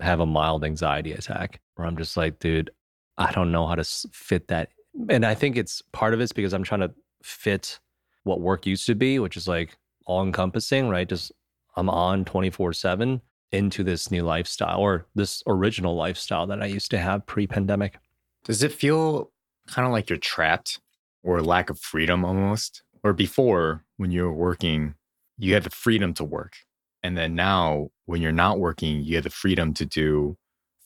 I 0.00 0.04
have 0.04 0.20
a 0.20 0.26
mild 0.26 0.64
anxiety 0.64 1.12
attack 1.12 1.60
where 1.74 1.86
I'm 1.86 1.96
just 1.96 2.16
like, 2.16 2.38
dude, 2.38 2.70
I 3.18 3.30
don't 3.32 3.52
know 3.52 3.66
how 3.66 3.74
to 3.74 3.84
fit 3.84 4.48
that. 4.48 4.70
And 5.08 5.24
I 5.24 5.34
think 5.34 5.56
it's 5.56 5.82
part 5.92 6.12
of 6.12 6.20
it's 6.20 6.32
because 6.32 6.52
I'm 6.52 6.64
trying 6.64 6.80
to 6.80 6.92
fit 7.22 7.78
what 8.24 8.40
work 8.40 8.66
used 8.66 8.86
to 8.86 8.94
be, 8.94 9.18
which 9.18 9.36
is 9.36 9.48
like 9.48 9.76
all 10.06 10.22
encompassing, 10.22 10.88
right? 10.88 11.08
Just 11.08 11.32
I'm 11.76 11.88
on 11.88 12.24
24 12.24 12.72
7 12.72 13.20
into 13.52 13.84
this 13.84 14.10
new 14.10 14.22
lifestyle 14.22 14.80
or 14.80 15.06
this 15.14 15.42
original 15.46 15.94
lifestyle 15.94 16.46
that 16.46 16.62
I 16.62 16.66
used 16.66 16.90
to 16.90 16.98
have 16.98 17.26
pre 17.26 17.46
pandemic. 17.46 17.98
Does 18.44 18.62
it 18.62 18.72
feel 18.72 19.30
kind 19.68 19.86
of 19.86 19.92
like 19.92 20.08
you're 20.08 20.18
trapped 20.18 20.80
or 21.22 21.42
lack 21.42 21.70
of 21.70 21.78
freedom 21.78 22.24
almost? 22.24 22.82
Or 23.04 23.12
before, 23.12 23.84
when 23.96 24.10
you 24.10 24.22
were 24.24 24.32
working, 24.32 24.94
you 25.38 25.54
had 25.54 25.64
the 25.64 25.70
freedom 25.70 26.14
to 26.14 26.24
work. 26.24 26.54
And 27.02 27.16
then 27.16 27.34
now, 27.34 27.88
when 28.06 28.22
you're 28.22 28.32
not 28.32 28.60
working, 28.60 29.02
you 29.02 29.16
have 29.16 29.24
the 29.24 29.30
freedom 29.30 29.74
to 29.74 29.84
do 29.84 30.36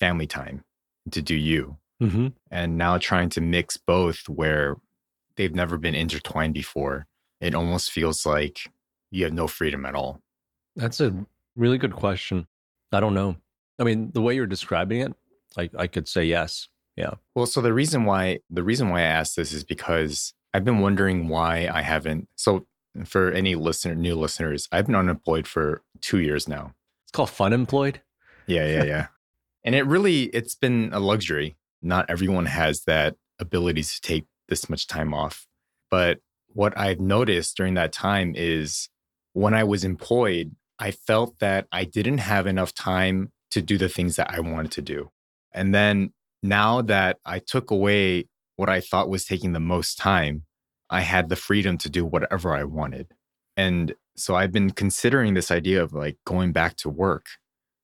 family 0.00 0.26
time, 0.26 0.64
to 1.10 1.20
do 1.20 1.34
you. 1.34 1.76
Mm-hmm. 2.02 2.28
And 2.50 2.78
now 2.78 2.98
trying 2.98 3.28
to 3.30 3.40
mix 3.40 3.76
both 3.76 4.28
where 4.28 4.76
they've 5.36 5.54
never 5.54 5.78
been 5.78 5.94
intertwined 5.94 6.54
before, 6.54 7.06
it 7.40 7.54
almost 7.54 7.90
feels 7.90 8.24
like 8.24 8.60
you 9.10 9.24
have 9.24 9.32
no 9.32 9.46
freedom 9.46 9.84
at 9.84 9.94
all. 9.94 10.20
That's 10.74 11.00
a 11.00 11.14
really 11.54 11.78
good 11.78 11.94
question. 11.94 12.46
I 12.96 13.00
don't 13.00 13.14
know. 13.14 13.36
I 13.78 13.84
mean, 13.84 14.10
the 14.12 14.22
way 14.22 14.34
you're 14.34 14.46
describing 14.46 15.00
it, 15.00 15.12
like 15.56 15.72
I 15.76 15.86
could 15.86 16.08
say 16.08 16.24
yes. 16.24 16.68
Yeah. 16.96 17.14
Well, 17.34 17.44
so 17.46 17.60
the 17.60 17.74
reason 17.74 18.04
why 18.04 18.40
the 18.48 18.62
reason 18.62 18.88
why 18.88 19.00
I 19.00 19.04
asked 19.04 19.36
this 19.36 19.52
is 19.52 19.64
because 19.64 20.32
I've 20.54 20.64
been 20.64 20.80
wondering 20.80 21.28
why 21.28 21.68
I 21.70 21.82
haven't. 21.82 22.28
So 22.36 22.66
for 23.04 23.30
any 23.30 23.54
listener, 23.54 23.94
new 23.94 24.14
listeners, 24.14 24.66
I've 24.72 24.86
been 24.86 24.94
unemployed 24.94 25.46
for 25.46 25.82
two 26.00 26.20
years 26.20 26.48
now. 26.48 26.72
It's 27.04 27.12
called 27.12 27.28
fun 27.28 27.52
employed. 27.52 28.00
Yeah, 28.46 28.66
yeah, 28.66 28.84
yeah. 28.84 29.06
and 29.64 29.74
it 29.74 29.84
really 29.86 30.24
it's 30.24 30.54
been 30.54 30.90
a 30.94 31.00
luxury. 31.00 31.56
Not 31.82 32.06
everyone 32.08 32.46
has 32.46 32.84
that 32.84 33.16
ability 33.38 33.82
to 33.82 34.00
take 34.00 34.24
this 34.48 34.70
much 34.70 34.86
time 34.86 35.12
off. 35.12 35.46
But 35.90 36.20
what 36.48 36.76
I've 36.78 37.00
noticed 37.00 37.58
during 37.58 37.74
that 37.74 37.92
time 37.92 38.32
is 38.34 38.88
when 39.34 39.52
I 39.52 39.64
was 39.64 39.84
employed, 39.84 40.56
I 40.78 40.90
felt 40.90 41.38
that 41.38 41.66
I 41.72 41.84
didn't 41.84 42.18
have 42.18 42.46
enough 42.46 42.74
time 42.74 43.32
to 43.50 43.62
do 43.62 43.78
the 43.78 43.88
things 43.88 44.16
that 44.16 44.30
I 44.30 44.40
wanted 44.40 44.72
to 44.72 44.82
do. 44.82 45.10
And 45.52 45.74
then 45.74 46.12
now 46.42 46.82
that 46.82 47.18
I 47.24 47.38
took 47.38 47.70
away 47.70 48.28
what 48.56 48.68
I 48.68 48.80
thought 48.80 49.08
was 49.08 49.24
taking 49.24 49.52
the 49.52 49.60
most 49.60 49.98
time, 49.98 50.44
I 50.90 51.00
had 51.00 51.28
the 51.28 51.36
freedom 51.36 51.78
to 51.78 51.90
do 51.90 52.04
whatever 52.04 52.54
I 52.54 52.64
wanted. 52.64 53.08
And 53.56 53.94
so 54.16 54.34
I've 54.34 54.52
been 54.52 54.70
considering 54.70 55.34
this 55.34 55.50
idea 55.50 55.82
of 55.82 55.92
like 55.92 56.18
going 56.26 56.52
back 56.52 56.76
to 56.76 56.88
work 56.88 57.26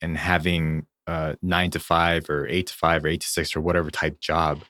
and 0.00 0.16
having 0.16 0.86
a 1.06 1.36
nine 1.42 1.70
to 1.70 1.80
five 1.80 2.28
or 2.30 2.46
eight 2.46 2.68
to 2.68 2.74
five 2.74 3.04
or 3.04 3.08
eight 3.08 3.22
to 3.22 3.26
six 3.26 3.56
or 3.56 3.60
whatever 3.60 3.90
type 3.90 4.20
job. 4.20 4.62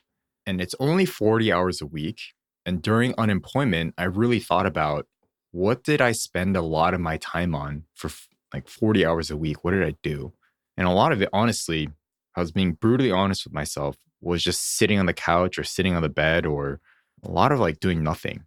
And 0.45 0.61
it's 0.61 0.75
only 0.79 1.05
40 1.05 1.51
hours 1.51 1.81
a 1.81 1.85
week. 1.85 2.19
And 2.65 2.81
during 2.81 3.13
unemployment, 3.17 3.93
I 3.97 4.05
really 4.05 4.39
thought 4.39 4.65
about 4.65 5.07
what 5.53 5.83
did 5.83 6.01
I 6.01 6.13
spend 6.13 6.57
a 6.57 6.61
lot 6.61 6.95
of 6.95 6.99
my 6.99 7.17
time 7.17 7.53
on 7.53 7.83
for 7.93 8.09
like 8.51 8.67
40 8.67 9.05
hours 9.05 9.29
a 9.29 9.37
week? 9.37 9.63
What 9.63 9.71
did 9.71 9.83
I 9.83 9.95
do? 10.01 10.33
And 10.75 10.87
a 10.87 10.91
lot 10.91 11.11
of 11.11 11.21
it, 11.21 11.29
honestly, 11.31 11.89
I 12.35 12.39
was 12.41 12.51
being 12.51 12.73
brutally 12.73 13.11
honest 13.11 13.45
with 13.45 13.53
myself, 13.53 13.95
was 14.19 14.43
just 14.43 14.77
sitting 14.77 14.97
on 14.97 15.05
the 15.05 15.13
couch 15.13 15.59
or 15.59 15.63
sitting 15.63 15.95
on 15.95 16.01
the 16.01 16.09
bed 16.09 16.47
or 16.47 16.79
a 17.23 17.29
lot 17.29 17.51
of 17.51 17.59
like 17.59 17.79
doing 17.79 18.01
nothing. 18.01 18.45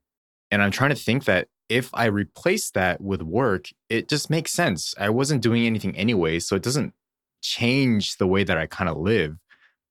And 0.51 0.61
I'm 0.61 0.73
trying 0.73 0.91
to 0.91 0.97
think 0.97 1.27
that 1.27 1.47
if 1.69 1.91
I 1.95 2.07
replace 2.07 2.73
that 2.73 3.01
with 3.01 3.23
work, 3.23 3.69
it 3.89 4.09
just 4.09 4.29
makes 4.29 4.51
sense. 4.51 4.93
I 4.99 5.11
wasn't 5.11 5.43
doing 5.43 5.65
anything 5.65 5.97
anyway. 5.97 6.41
So 6.41 6.57
it 6.57 6.63
doesn't 6.63 6.93
change 7.41 8.17
the 8.17 8.27
way 8.27 8.43
that 8.43 8.59
I 8.59 8.67
kind 8.67 8.91
of 8.91 8.97
live, 8.97 9.37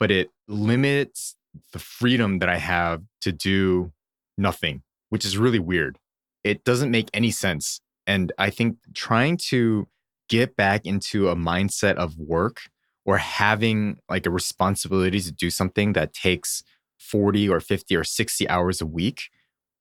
but 0.02 0.12
it 0.12 0.32
limits 0.50 1.38
the 1.72 1.80
freedom 1.80 2.40
that 2.40 2.50
I 2.50 2.58
have 2.58 3.04
to 3.22 3.32
do 3.32 3.94
nothing, 4.38 4.84
which 5.10 5.24
is 5.24 5.38
really 5.38 5.60
weird. 5.60 5.98
It 6.46 6.64
doesn't 6.64 6.92
make 6.92 7.10
any 7.12 7.32
sense. 7.32 7.82
And 8.06 8.32
I 8.38 8.52
think 8.52 8.78
trying 8.94 9.38
to 9.50 9.88
get 10.30 10.56
back 10.56 10.86
into 10.86 11.28
a 11.30 11.36
mindset 11.36 11.96
of 11.96 12.18
work 12.20 12.62
or 13.04 13.18
having 13.18 13.98
like 14.10 14.28
a 14.28 14.32
responsibility 14.32 15.20
to 15.22 15.32
do 15.32 15.50
something 15.50 15.94
that 15.94 16.14
takes 16.14 16.64
40 17.00 17.50
or 17.50 17.60
50 17.60 17.96
or 17.96 18.04
60 18.04 18.48
hours 18.48 18.80
a 18.80 18.86
week 18.86 19.30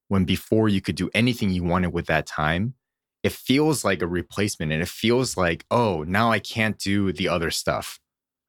when 0.07 0.25
before 0.25 0.67
you 0.67 0.81
could 0.81 0.95
do 0.95 1.09
anything 1.13 1.51
you 1.51 1.63
wanted 1.63 1.93
with 1.93 2.07
that 2.07 2.25
time 2.25 2.73
it 3.23 3.31
feels 3.31 3.83
like 3.83 4.03
a 4.03 4.07
replacement 4.07 4.71
and 4.71 4.83
it 4.83 4.87
feels 4.87 5.35
like 5.35 5.65
oh 5.71 6.03
now 6.07 6.31
i 6.31 6.37
can't 6.37 6.77
do 6.77 7.11
the 7.11 7.27
other 7.27 7.49
stuff 7.49 7.99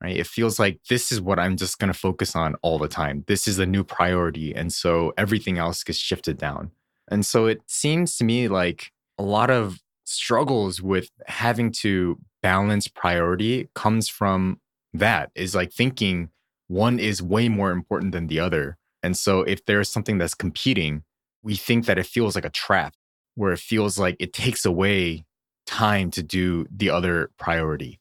right? 0.03 0.19
It 0.19 0.27
feels 0.27 0.59
like 0.59 0.81
this 0.91 1.11
is 1.11 1.23
what 1.23 1.39
i'm 1.39 1.57
just 1.57 1.79
going 1.79 1.91
to 1.91 1.99
focus 1.99 2.37
on 2.37 2.57
all 2.61 2.79
the 2.79 2.89
time. 2.89 3.25
This 3.29 3.49
is 3.49 3.59
a 3.59 3.65
new 3.65 3.83
priority 3.83 4.55
and 4.55 4.71
so 4.71 5.15
everything 5.17 5.57
else 5.57 5.83
gets 5.83 5.99
shifted 5.99 6.37
down 6.37 6.73
and 7.11 7.25
so 7.25 7.47
it 7.47 7.61
seems 7.67 8.17
to 8.17 8.25
me 8.25 8.49
like 8.49 8.93
a 9.19 9.23
lot 9.23 9.51
of 9.51 9.81
struggles 10.05 10.81
with 10.81 11.11
having 11.27 11.71
to 11.71 12.19
balance 12.43 12.89
priority 12.89 13.69
comes 13.75 14.09
from 14.09 14.61
that 14.95 15.31
is 15.35 15.55
like 15.55 15.73
thinking 15.73 16.31
one 16.69 16.99
is 16.99 17.23
way 17.23 17.49
more 17.49 17.71
important 17.71 18.13
than 18.13 18.27
the 18.27 18.41
other. 18.41 18.77
And 19.03 19.17
so 19.17 19.41
if 19.43 19.65
there's 19.67 19.89
something 19.89 20.19
that's 20.19 20.35
competing, 20.35 21.03
we 21.43 21.55
think 21.55 21.87
that 21.87 21.99
it 21.99 22.07
feels 22.07 22.35
like 22.35 22.45
a 22.45 22.51
trap 22.51 22.95
where 23.35 23.53
it 23.53 23.59
feels 23.59 23.99
like 23.99 24.17
it 24.19 24.33
takes 24.33 24.65
away 24.65 25.25
time 25.67 26.11
to 26.13 26.23
do 26.23 26.67
the 26.75 26.91
other 26.91 27.31
priority. 27.39 28.01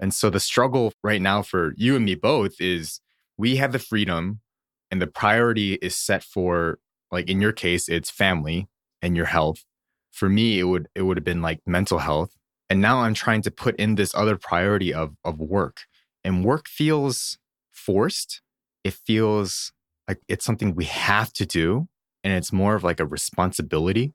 And 0.00 0.12
so 0.12 0.30
the 0.30 0.40
struggle 0.40 0.92
right 1.02 1.22
now 1.22 1.42
for 1.42 1.74
you 1.76 1.96
and 1.96 2.04
me 2.04 2.14
both 2.14 2.60
is 2.60 3.00
we 3.36 3.56
have 3.56 3.72
the 3.72 3.78
freedom 3.78 4.40
and 4.90 5.00
the 5.00 5.06
priority 5.06 5.74
is 5.74 5.96
set 5.96 6.22
for 6.22 6.78
like 7.14 7.30
in 7.30 7.40
your 7.40 7.52
case 7.52 7.88
it's 7.88 8.10
family 8.10 8.68
and 9.00 9.16
your 9.16 9.26
health. 9.26 9.64
For 10.10 10.28
me 10.28 10.58
it 10.58 10.64
would 10.64 10.88
it 10.94 11.02
would 11.02 11.16
have 11.16 11.24
been 11.24 11.42
like 11.42 11.60
mental 11.66 11.98
health. 11.98 12.36
And 12.68 12.80
now 12.80 12.98
I'm 12.98 13.14
trying 13.14 13.42
to 13.42 13.50
put 13.50 13.76
in 13.76 13.94
this 13.94 14.14
other 14.14 14.36
priority 14.36 14.92
of 14.92 15.16
of 15.24 15.38
work 15.38 15.78
and 16.24 16.44
work 16.44 16.68
feels 16.68 17.38
forced. 17.70 18.40
It 18.82 18.94
feels 18.94 19.72
like 20.08 20.20
it's 20.28 20.44
something 20.44 20.74
we 20.74 20.84
have 20.84 21.32
to 21.34 21.46
do. 21.46 21.88
And 22.22 22.32
it's 22.32 22.52
more 22.52 22.74
of 22.74 22.82
like 22.82 23.00
a 23.00 23.06
responsibility. 23.06 24.14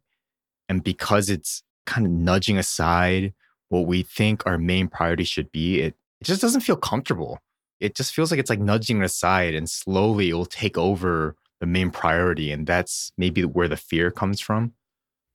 And 0.68 0.84
because 0.84 1.29
it's 1.29 1.63
kind 1.86 2.06
of 2.06 2.12
nudging 2.12 2.58
aside 2.58 3.34
what 3.70 3.86
we 3.86 4.01
think 4.01 4.46
our 4.46 4.58
main 4.58 4.88
priority 4.88 5.24
should 5.24 5.51
be, 5.51 5.82
it, 5.82 5.96
it 6.20 6.24
just 6.25 6.41
doesn't 6.41 6.62
feel 6.62 6.75
comfortable. 6.75 7.39
It 7.79 7.96
just 7.96 8.13
feels 8.13 8.32
like 8.32 8.39
it's 8.39 8.50
like 8.50 8.60
nudging 8.60 9.03
aside 9.03 9.53
and 9.53 9.70
slowly 9.70 10.29
it 10.29 10.34
will 10.34 10.46
take 10.46 10.77
over 10.77 11.36
the 11.60 11.66
main 11.66 11.92
priority. 11.92 12.51
And 12.51 12.66
that's 12.66 13.12
maybe 13.18 13.44
where 13.44 13.68
the 13.68 13.78
fear 13.78 14.12
comes 14.12 14.39
from. 14.39 14.74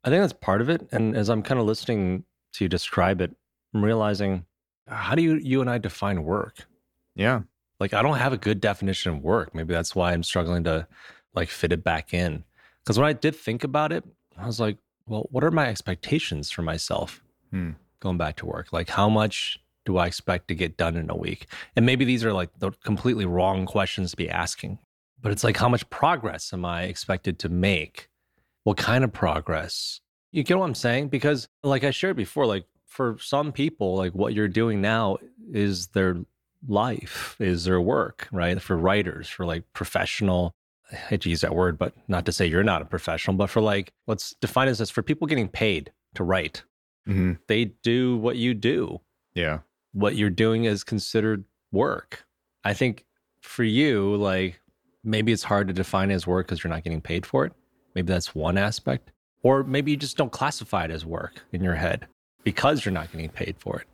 I 0.04 0.11
think 0.11 0.23
that's 0.23 0.33
part 0.35 0.61
of 0.61 0.69
it. 0.69 0.87
And 0.93 1.16
as 1.16 1.31
I'm 1.31 1.43
kind 1.43 1.61
of 1.61 1.66
listening 1.66 2.25
to 2.54 2.64
you 2.64 2.69
describe 2.69 3.21
it, 3.21 3.35
I'm 3.75 3.85
realizing 3.85 4.45
how 4.87 5.14
do 5.14 5.23
you 5.23 5.37
you 5.37 5.61
and 5.61 5.71
I 5.71 5.78
define 5.78 6.25
work? 6.25 6.66
Yeah. 7.14 7.43
Like 7.81 7.95
I 7.95 8.02
don't 8.02 8.19
have 8.19 8.33
a 8.33 8.38
good 8.38 8.61
definition 8.61 9.12
of 9.12 9.23
work. 9.23 9.54
Maybe 9.54 9.73
that's 9.73 9.95
why 9.95 10.12
I'm 10.12 10.23
struggling 10.23 10.64
to 10.64 10.87
like 11.35 11.49
fit 11.49 11.73
it 11.73 11.83
back 11.83 12.14
in. 12.14 12.45
Because 12.83 12.99
when 12.99 13.09
I 13.09 13.14
did 13.14 13.35
think 13.35 13.64
about 13.64 13.93
it, 13.93 14.04
I 14.37 14.47
was 14.47 14.61
like, 14.61 14.76
well, 15.07 15.26
what 15.31 15.43
are 15.43 15.50
my 15.50 15.66
expectations 15.69 16.50
for 16.50 16.62
myself 16.62 17.23
hmm. 17.50 17.71
going 18.00 18.19
back 18.19 18.37
to 18.37 18.47
work? 18.47 18.73
Like 18.73 18.90
how 18.90 19.09
much 19.09 19.59
do 19.87 19.97
I 19.97 20.07
expect 20.07 20.49
to 20.49 20.54
get 20.54 20.76
done 20.76 20.97
in 20.97 21.11
a 21.11 21.16
week? 21.16 21.47
And 21.76 21.87
maybe 21.87 22.04
these 22.04 22.25
are 22.25 22.33
like 22.33 22.50
the 22.59 22.73
completely 22.85 23.25
wrong 23.25 23.66
questions 23.66 24.11
to 24.12 24.16
be 24.16 24.28
asking. 24.28 24.78
But 25.25 25.33
it's 25.33 25.43
like 25.43 25.57
how 25.57 25.71
much 25.71 25.88
progress 25.88 26.52
am 26.52 26.66
I 26.66 26.83
expected 26.83 27.38
to 27.40 27.49
make? 27.49 28.11
What 28.64 28.76
kind 28.76 29.02
of 29.02 29.12
progress? 29.12 30.02
You 30.33 30.43
get 30.43 30.59
what 30.59 30.66
I'm 30.66 30.75
saying? 30.75 31.09
Because 31.09 31.49
like 31.62 31.83
I 31.83 31.93
shared 31.93 32.16
before, 32.16 32.45
like 32.45 32.66
for 32.87 33.16
some 33.19 33.50
people, 33.50 33.97
like 33.97 34.12
what 34.12 34.35
you're 34.35 34.49
doing 34.49 34.83
now 34.83 35.16
is 35.50 35.87
their 35.88 36.19
life, 36.69 37.37
is 37.40 37.64
their 37.64 37.81
work, 37.81 38.28
right? 38.33 38.61
For 38.61 38.76
writers, 38.76 39.26
for 39.26 39.47
like 39.47 39.64
professional, 39.73 40.54
I 40.93 40.97
hate 40.97 41.23
to 41.23 41.31
use 41.31 41.40
that 41.40 41.54
word, 41.54 41.78
but 41.78 41.95
not 42.07 42.26
to 42.26 42.33
say 42.33 42.45
you're 42.45 42.62
not 42.62 42.83
a 42.83 42.85
professional, 42.85 43.35
but 43.35 43.49
for 43.49 43.62
like, 43.62 43.95
let's 44.07 44.35
define 44.43 44.66
this 44.66 44.83
as 44.83 44.90
for 44.90 45.02
people 45.02 45.26
getting 45.26 45.49
paid 45.49 45.90
to 46.16 46.23
write. 46.23 46.64
Mm-hmm. 47.09 47.33
They 47.49 47.64
do 47.83 48.19
what 48.19 48.37
you 48.37 48.52
do. 48.52 49.00
Yeah. 49.33 49.61
What 49.93 50.16
you're 50.16 50.28
doing 50.28 50.64
is 50.64 50.85
considered 50.85 51.45
work. 51.73 52.26
I 52.62 52.75
think 52.75 53.07
for 53.40 53.64
you, 53.64 54.16
like 54.16 54.61
maybe 55.04 55.32
it's 55.32 55.42
hard 55.42 55.68
to 55.68 55.75
define 55.75 56.11
as 56.11 56.26
work 56.26 56.46
because 56.46 56.64
you're 56.64 56.73
not 56.73 56.84
getting 56.84 57.00
paid 57.00 57.26
for 57.26 57.44
it. 57.44 57.52
Maybe 57.94 58.12
that's 58.12 58.34
one 58.34 58.58
aspect. 58.58 59.11
Or 59.42 59.62
maybe 59.62 59.90
you 59.90 59.96
just 59.96 60.16
don't 60.16 60.32
classify 60.32 60.84
it 60.84 60.90
as 60.90 61.04
work 61.04 61.44
in 61.52 61.62
your 61.62 61.75
head 61.75 62.06
because 62.42 62.84
you're 62.84 62.92
not 62.92 63.12
getting 63.12 63.28
paid 63.28 63.56
for 63.58 63.80
it. 63.80 63.87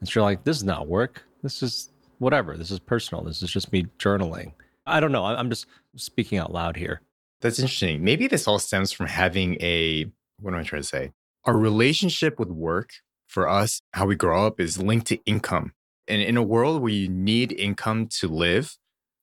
And 0.00 0.08
so 0.08 0.20
you're 0.20 0.24
like, 0.24 0.44
this 0.44 0.56
is 0.56 0.64
not 0.64 0.88
work. 0.88 1.22
This 1.42 1.62
is 1.62 1.90
whatever. 2.18 2.56
This 2.56 2.70
is 2.70 2.78
personal. 2.78 3.22
This 3.22 3.42
is 3.42 3.50
just 3.50 3.70
me 3.72 3.86
journaling. 3.98 4.52
I 4.86 5.00
don't 5.00 5.12
know. 5.12 5.24
I'm 5.24 5.50
just 5.50 5.66
speaking 5.96 6.38
out 6.38 6.52
loud 6.52 6.76
here. 6.76 7.02
That's 7.40 7.58
interesting. 7.58 8.02
Maybe 8.02 8.26
this 8.26 8.48
all 8.48 8.58
stems 8.58 8.92
from 8.92 9.06
having 9.06 9.56
a, 9.60 10.06
what 10.40 10.54
am 10.54 10.60
I 10.60 10.62
trying 10.62 10.82
to 10.82 10.88
say? 10.88 11.12
Our 11.44 11.56
relationship 11.56 12.38
with 12.38 12.48
work 12.48 12.90
for 13.26 13.48
us, 13.48 13.80
how 13.92 14.06
we 14.06 14.16
grow 14.16 14.46
up, 14.46 14.60
is 14.60 14.78
linked 14.78 15.08
to 15.08 15.18
income. 15.26 15.72
And 16.08 16.22
in 16.22 16.36
a 16.36 16.42
world 16.42 16.80
where 16.80 16.92
you 16.92 17.08
need 17.08 17.52
income 17.52 18.06
to 18.20 18.28
live, 18.28 18.76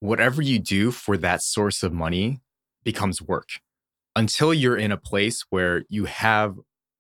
whatever 0.04 0.42
you 0.42 0.60
do 0.60 0.92
for 0.92 1.16
that 1.16 1.42
source 1.42 1.82
of 1.82 1.94
money 1.94 2.42
becomes 2.84 3.22
work 3.22 3.48
until 4.18 4.54
you're 4.54 4.76
in 4.76 4.92
a 4.92 4.98
place 4.98 5.46
where 5.50 5.84
you 5.88 6.04
have 6.04 6.58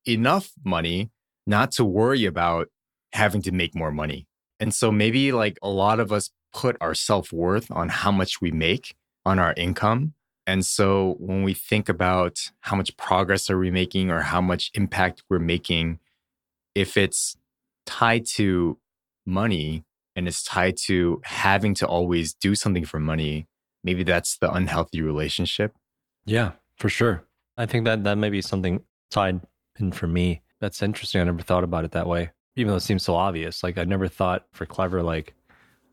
enough 0.07 0.53
money 0.63 1.11
not 1.45 1.69
to 1.69 1.83
worry 1.83 2.23
about 2.23 2.69
having 3.11 3.41
to 3.41 3.51
make 3.51 3.75
more 3.75 3.91
money. 3.91 4.25
And 4.57 4.73
so 4.73 4.89
maybe 4.89 5.33
like 5.33 5.59
a 5.61 5.67
lot 5.67 5.99
of 5.99 6.13
us 6.13 6.29
put 6.53 6.77
our 6.79 6.95
self 6.95 7.33
worth 7.33 7.69
on 7.69 7.89
how 7.89 8.09
much 8.09 8.39
we 8.39 8.51
make 8.51 8.95
on 9.25 9.37
our 9.37 9.53
income. 9.57 10.13
And 10.47 10.65
so 10.65 11.17
when 11.19 11.43
we 11.43 11.53
think 11.53 11.89
about 11.89 12.37
how 12.61 12.77
much 12.77 12.95
progress 12.95 13.49
are 13.49 13.59
we 13.59 13.69
making 13.69 14.11
or 14.11 14.21
how 14.21 14.39
much 14.39 14.71
impact 14.75 15.23
we're 15.29 15.39
making, 15.39 15.99
if 16.73 16.95
it's 16.95 17.35
tied 17.85 18.25
to 18.35 18.77
money 19.25 19.83
and 20.15 20.27
it's 20.27 20.43
tied 20.43 20.77
to 20.85 21.21
having 21.23 21.73
to 21.75 21.87
always 21.87 22.33
do 22.33 22.55
something 22.55 22.85
for 22.85 22.99
money, 22.99 23.47
maybe 23.83 24.03
that's 24.03 24.37
the 24.37 24.51
unhealthy 24.51 25.01
relationship. 25.01 25.75
Yeah, 26.25 26.51
for 26.77 26.89
sure. 26.89 27.23
I 27.57 27.65
think 27.65 27.85
that 27.85 28.03
that 28.03 28.17
may 28.17 28.29
be 28.29 28.41
something 28.41 28.81
tied 29.11 29.41
in 29.79 29.91
for 29.91 30.07
me 30.07 30.41
that's 30.63 30.81
interesting. 30.81 31.19
I 31.19 31.25
never 31.25 31.41
thought 31.41 31.65
about 31.65 31.83
it 31.83 31.91
that 31.91 32.07
way, 32.07 32.31
even 32.55 32.71
though 32.71 32.77
it 32.77 32.81
seems 32.83 33.03
so 33.03 33.15
obvious. 33.15 33.63
Like 33.63 33.77
I 33.77 33.83
never 33.83 34.07
thought 34.07 34.45
for 34.53 34.65
clever, 34.65 35.03
like, 35.03 35.33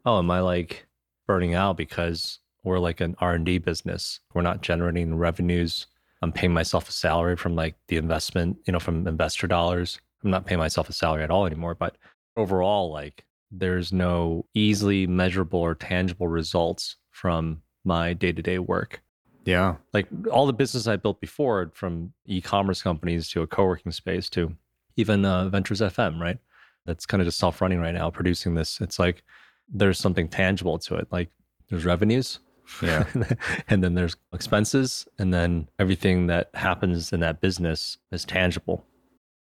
oh, 0.06 0.18
am 0.18 0.30
I 0.30 0.40
like 0.40 0.86
burning 1.26 1.54
out 1.54 1.76
because 1.76 2.38
we're 2.62 2.78
like 2.78 3.00
an 3.00 3.16
R&D 3.18 3.58
business. 3.58 4.20
We're 4.34 4.42
not 4.42 4.62
generating 4.62 5.16
revenues. 5.16 5.86
I'm 6.22 6.32
paying 6.32 6.52
myself 6.52 6.88
a 6.88 6.92
salary 6.92 7.36
from 7.36 7.56
like 7.56 7.76
the 7.88 7.96
investment, 7.96 8.58
you 8.66 8.72
know, 8.72 8.78
from 8.78 9.06
investor 9.06 9.46
dollars. 9.46 9.98
I'm 10.22 10.30
not 10.30 10.46
paying 10.46 10.58
myself 10.58 10.88
a 10.88 10.92
salary 10.92 11.22
at 11.24 11.30
all 11.30 11.46
anymore, 11.46 11.74
but 11.74 11.96
overall 12.36 12.92
like 12.92 13.24
there's 13.50 13.92
no 13.92 14.46
easily 14.54 15.06
measurable 15.06 15.60
or 15.60 15.74
tangible 15.74 16.28
results 16.28 16.96
from 17.10 17.62
my 17.84 18.12
day-to-day 18.12 18.58
work. 18.58 19.02
Yeah. 19.44 19.76
Like 19.92 20.06
all 20.30 20.46
the 20.46 20.52
business 20.52 20.86
I 20.86 20.96
built 20.96 21.20
before 21.20 21.70
from 21.74 22.12
e-commerce 22.26 22.82
companies 22.82 23.28
to 23.30 23.42
a 23.42 23.46
co-working 23.46 23.92
space 23.92 24.28
to 24.30 24.54
even 24.96 25.24
uh, 25.24 25.48
Ventures 25.48 25.80
FM, 25.80 26.20
right? 26.20 26.38
That's 26.86 27.06
kind 27.06 27.20
of 27.20 27.26
just 27.26 27.38
self-running 27.38 27.80
right 27.80 27.94
now 27.94 28.10
producing 28.10 28.54
this. 28.54 28.80
It's 28.80 28.98
like 28.98 29.22
there's 29.68 29.98
something 29.98 30.28
tangible 30.28 30.78
to 30.80 30.96
it. 30.96 31.08
Like 31.10 31.30
there's 31.68 31.84
revenues, 31.84 32.40
Yeah. 32.82 33.04
and 33.68 33.82
then 33.82 33.94
there's 33.94 34.16
expenses 34.32 35.06
and 35.18 35.32
then 35.32 35.68
everything 35.78 36.26
that 36.28 36.50
happens 36.54 37.12
in 37.12 37.20
that 37.20 37.40
business 37.40 37.98
is 38.12 38.24
tangible 38.24 38.84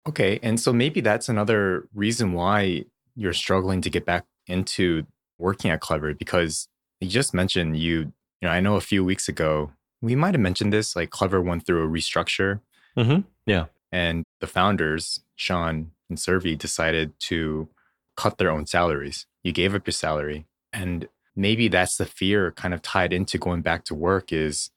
Okay. 0.08 0.38
And 0.42 0.60
so 0.60 0.72
maybe 0.72 1.00
that's 1.00 1.28
another 1.28 1.88
reason 1.92 2.32
why 2.32 2.84
you're 3.16 3.32
struggling 3.32 3.80
to 3.80 3.90
get 3.90 4.04
back 4.04 4.24
into 4.46 5.06
working 5.38 5.70
at 5.70 5.80
Clever 5.80 6.14
because 6.14 6.68
you 7.00 7.08
just 7.08 7.34
mentioned 7.34 7.76
you, 7.78 7.98
you 7.98 8.12
know, 8.42 8.50
I 8.50 8.60
know 8.60 8.76
a 8.76 8.80
few 8.80 9.04
weeks 9.04 9.28
ago, 9.28 9.72
we 10.00 10.14
might 10.14 10.34
have 10.34 10.40
mentioned 10.40 10.72
this, 10.72 10.94
like 10.94 11.10
Clever 11.10 11.40
went 11.40 11.66
through 11.66 11.84
a 11.84 11.88
restructure 11.88 12.60
mm-hmm. 12.96 13.20
yeah 13.46 13.66
and 13.92 14.24
the 14.40 14.46
founders, 14.46 15.20
Sean 15.36 15.92
and 16.08 16.18
Servi, 16.18 16.54
decided 16.54 17.18
to 17.20 17.68
cut 18.16 18.38
their 18.38 18.50
own 18.50 18.66
salaries. 18.66 19.26
You 19.42 19.52
gave 19.52 19.74
up 19.74 19.86
your 19.86 19.92
salary. 19.92 20.46
And 20.72 21.08
maybe 21.34 21.68
that's 21.68 21.96
the 21.96 22.06
fear 22.06 22.52
kind 22.52 22.74
of 22.74 22.82
tied 22.82 23.12
into 23.12 23.38
going 23.38 23.62
back 23.62 23.84
to 23.84 23.94
work 23.94 24.32
is 24.32 24.70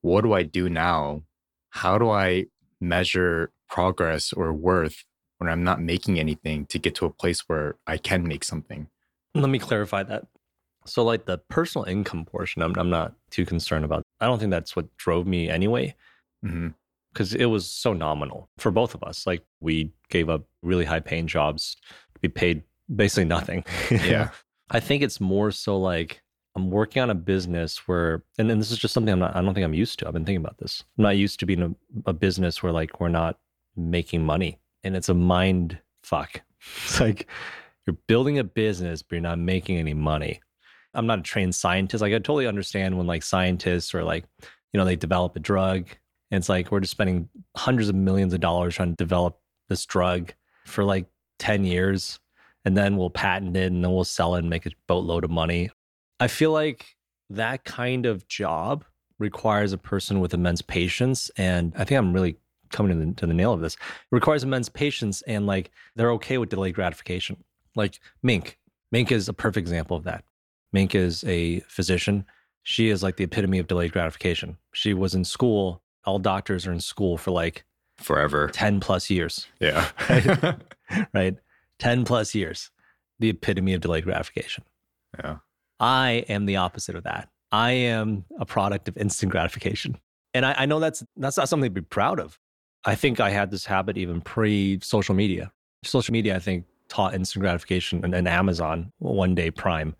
what 0.00 0.22
do 0.22 0.32
I 0.32 0.42
do 0.42 0.68
now? 0.68 1.22
How 1.70 1.98
do 1.98 2.10
I 2.10 2.46
measure 2.80 3.50
progress 3.68 4.32
or 4.32 4.52
worth 4.52 5.04
when 5.42 5.52
I'm 5.52 5.64
not 5.64 5.80
making 5.80 6.18
anything 6.18 6.66
to 6.66 6.78
get 6.78 6.94
to 6.96 7.06
a 7.06 7.10
place 7.10 7.40
where 7.48 7.76
I 7.86 7.96
can 7.96 8.26
make 8.26 8.44
something? 8.44 8.88
let 9.34 9.48
me 9.48 9.58
clarify 9.58 10.02
that 10.02 10.26
so 10.84 11.02
like 11.02 11.24
the 11.24 11.38
personal 11.48 11.86
income 11.86 12.22
portion 12.22 12.60
i'm, 12.60 12.78
I'm 12.78 12.90
not 12.90 13.14
too 13.30 13.46
concerned 13.46 13.82
about 13.82 14.02
i 14.20 14.26
don't 14.26 14.38
think 14.38 14.50
that's 14.50 14.76
what 14.76 14.94
drove 14.98 15.26
me 15.26 15.48
anyway 15.48 15.94
mm-hmm. 16.44 16.68
because 17.14 17.32
it 17.34 17.46
was 17.46 17.64
so 17.70 17.94
nominal 17.94 18.50
for 18.58 18.70
both 18.70 18.94
of 18.94 19.02
us 19.02 19.26
like 19.26 19.42
we 19.60 19.90
gave 20.10 20.28
up 20.28 20.44
really 20.62 20.84
high 20.84 21.00
paying 21.00 21.26
jobs 21.26 21.78
to 22.12 22.20
be 22.20 22.28
paid 22.28 22.62
basically 22.94 23.24
nothing? 23.24 23.64
Yeah. 23.90 24.30
I 24.70 24.80
think 24.80 25.02
it's 25.02 25.20
more 25.20 25.50
so 25.50 25.78
like 25.78 26.22
I'm 26.56 26.70
working 26.70 27.02
on 27.02 27.10
a 27.10 27.14
business 27.14 27.86
where, 27.86 28.24
and, 28.38 28.50
and 28.50 28.60
this 28.60 28.70
is 28.70 28.78
just 28.78 28.94
something 28.94 29.12
I'm 29.12 29.18
not, 29.18 29.36
I 29.36 29.42
don't 29.42 29.54
think 29.54 29.64
I'm 29.64 29.74
used 29.74 29.98
to. 29.98 30.06
I've 30.06 30.12
been 30.14 30.24
thinking 30.24 30.42
about 30.42 30.58
this. 30.58 30.84
I'm 30.96 31.02
not 31.02 31.16
used 31.16 31.40
to 31.40 31.46
being 31.46 31.62
a, 31.62 32.10
a 32.10 32.12
business 32.12 32.62
where 32.62 32.72
like 32.72 33.00
we're 33.00 33.08
not 33.08 33.38
making 33.76 34.24
money 34.24 34.58
and 34.84 34.96
it's 34.96 35.08
a 35.08 35.14
mind 35.14 35.78
fuck. 36.02 36.42
It's 36.84 37.00
like 37.00 37.26
you're 37.86 37.96
building 38.06 38.38
a 38.38 38.44
business, 38.44 39.02
but 39.02 39.16
you're 39.16 39.20
not 39.20 39.40
making 39.40 39.78
any 39.78 39.94
money. 39.94 40.40
I'm 40.94 41.06
not 41.06 41.18
a 41.18 41.22
trained 41.22 41.56
scientist. 41.56 42.02
Like 42.02 42.12
I 42.12 42.18
totally 42.18 42.46
understand 42.46 42.96
when 42.96 43.08
like 43.08 43.24
scientists 43.24 43.94
or 43.94 44.04
like, 44.04 44.24
you 44.72 44.78
know, 44.78 44.84
they 44.84 44.94
develop 44.94 45.34
a 45.34 45.40
drug 45.40 45.86
and 46.30 46.38
it's 46.38 46.48
like 46.48 46.70
we're 46.70 46.80
just 46.80 46.92
spending 46.92 47.28
hundreds 47.56 47.88
of 47.88 47.96
millions 47.96 48.32
of 48.32 48.40
dollars 48.40 48.76
trying 48.76 48.90
to 48.90 48.96
develop 48.96 49.40
this 49.68 49.84
drug 49.86 50.32
for 50.64 50.84
like 50.84 51.06
10 51.40 51.64
years 51.64 52.20
and 52.64 52.76
then 52.76 52.96
we'll 52.96 53.10
patent 53.10 53.56
it 53.56 53.72
and 53.72 53.84
then 53.84 53.92
we'll 53.92 54.04
sell 54.04 54.36
it 54.36 54.40
and 54.40 54.50
make 54.50 54.66
a 54.66 54.70
boatload 54.86 55.24
of 55.24 55.30
money. 55.30 55.70
I 56.20 56.28
feel 56.28 56.52
like 56.52 56.96
that 57.30 57.64
kind 57.64 58.06
of 58.06 58.28
job 58.28 58.84
requires 59.18 59.72
a 59.72 59.78
person 59.78 60.20
with 60.20 60.34
immense 60.34 60.62
patience. 60.62 61.30
And 61.36 61.72
I 61.76 61.84
think 61.84 61.98
I'm 61.98 62.12
really 62.12 62.36
coming 62.72 62.98
to 62.98 63.04
the, 63.06 63.12
to 63.14 63.26
the 63.26 63.34
nail 63.34 63.52
of 63.52 63.60
this. 63.60 63.74
It 63.74 63.80
requires 64.10 64.42
immense 64.42 64.68
patience 64.68 65.22
and 65.22 65.46
like 65.46 65.70
they're 65.96 66.12
okay 66.12 66.38
with 66.38 66.48
delayed 66.48 66.74
gratification. 66.74 67.42
Like 67.76 68.00
Mink. 68.22 68.58
Mink 68.90 69.10
is 69.12 69.28
a 69.28 69.32
perfect 69.32 69.64
example 69.64 69.96
of 69.96 70.04
that. 70.04 70.24
Mink 70.72 70.94
is 70.94 71.22
a 71.24 71.60
physician. 71.60 72.24
She 72.62 72.88
is 72.88 73.02
like 73.02 73.16
the 73.16 73.24
epitome 73.24 73.58
of 73.58 73.66
delayed 73.66 73.92
gratification. 73.92 74.56
She 74.72 74.94
was 74.94 75.14
in 75.14 75.24
school. 75.24 75.82
All 76.04 76.18
doctors 76.18 76.66
are 76.66 76.72
in 76.72 76.80
school 76.80 77.16
for 77.18 77.30
like 77.30 77.64
Forever. 77.98 78.48
10 78.48 78.80
plus 78.80 79.10
years 79.10 79.46
Yeah. 79.60 79.88
Right. 80.08 81.06
right? 81.14 81.36
10 81.78 82.04
plus 82.04 82.34
years, 82.34 82.70
the 83.18 83.28
epitome 83.30 83.74
of 83.74 83.80
delayed 83.80 84.04
gratification. 84.04 84.64
yeah. 85.18 85.36
I 85.80 86.24
am 86.28 86.46
the 86.46 86.56
opposite 86.56 86.94
of 86.96 87.04
that. 87.04 87.28
I 87.50 87.72
am 87.72 88.24
a 88.38 88.46
product 88.46 88.88
of 88.88 88.96
instant 88.96 89.32
gratification. 89.32 89.98
And 90.32 90.46
I, 90.46 90.54
I 90.58 90.66
know 90.66 90.80
that's 90.80 91.04
that's 91.16 91.36
not 91.36 91.48
something 91.48 91.68
to 91.68 91.80
be 91.80 91.84
proud 91.84 92.18
of. 92.20 92.38
I 92.84 92.94
think 92.94 93.20
I 93.20 93.30
had 93.30 93.50
this 93.50 93.64
habit 93.64 93.96
even 93.96 94.20
pre 94.20 94.80
social 94.82 95.14
media. 95.14 95.52
Social 95.84 96.12
media, 96.12 96.36
I 96.36 96.38
think, 96.38 96.64
taught 96.88 97.14
instant 97.14 97.42
gratification 97.42 98.04
and, 98.04 98.14
and 98.14 98.28
Amazon 98.28 98.92
one 98.98 99.34
day 99.34 99.50
prime. 99.50 99.94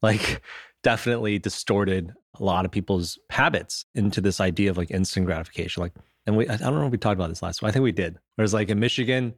Like 0.00 0.42
definitely 0.82 1.38
distorted 1.38 2.12
a 2.38 2.44
lot 2.44 2.64
of 2.64 2.70
people's 2.70 3.18
habits 3.30 3.84
into 3.94 4.20
this 4.20 4.40
idea 4.40 4.70
of 4.70 4.78
like 4.78 4.90
instant 4.90 5.26
gratification. 5.26 5.82
Like, 5.82 5.92
and 6.26 6.36
we 6.36 6.48
I 6.48 6.56
don't 6.56 6.74
know 6.74 6.86
if 6.86 6.92
we 6.92 6.98
talked 6.98 7.16
about 7.18 7.28
this 7.28 7.42
last 7.42 7.60
time. 7.60 7.68
I 7.68 7.72
think 7.72 7.82
we 7.82 7.92
did. 7.92 8.18
Whereas 8.36 8.54
like 8.54 8.68
in 8.68 8.78
Michigan, 8.78 9.34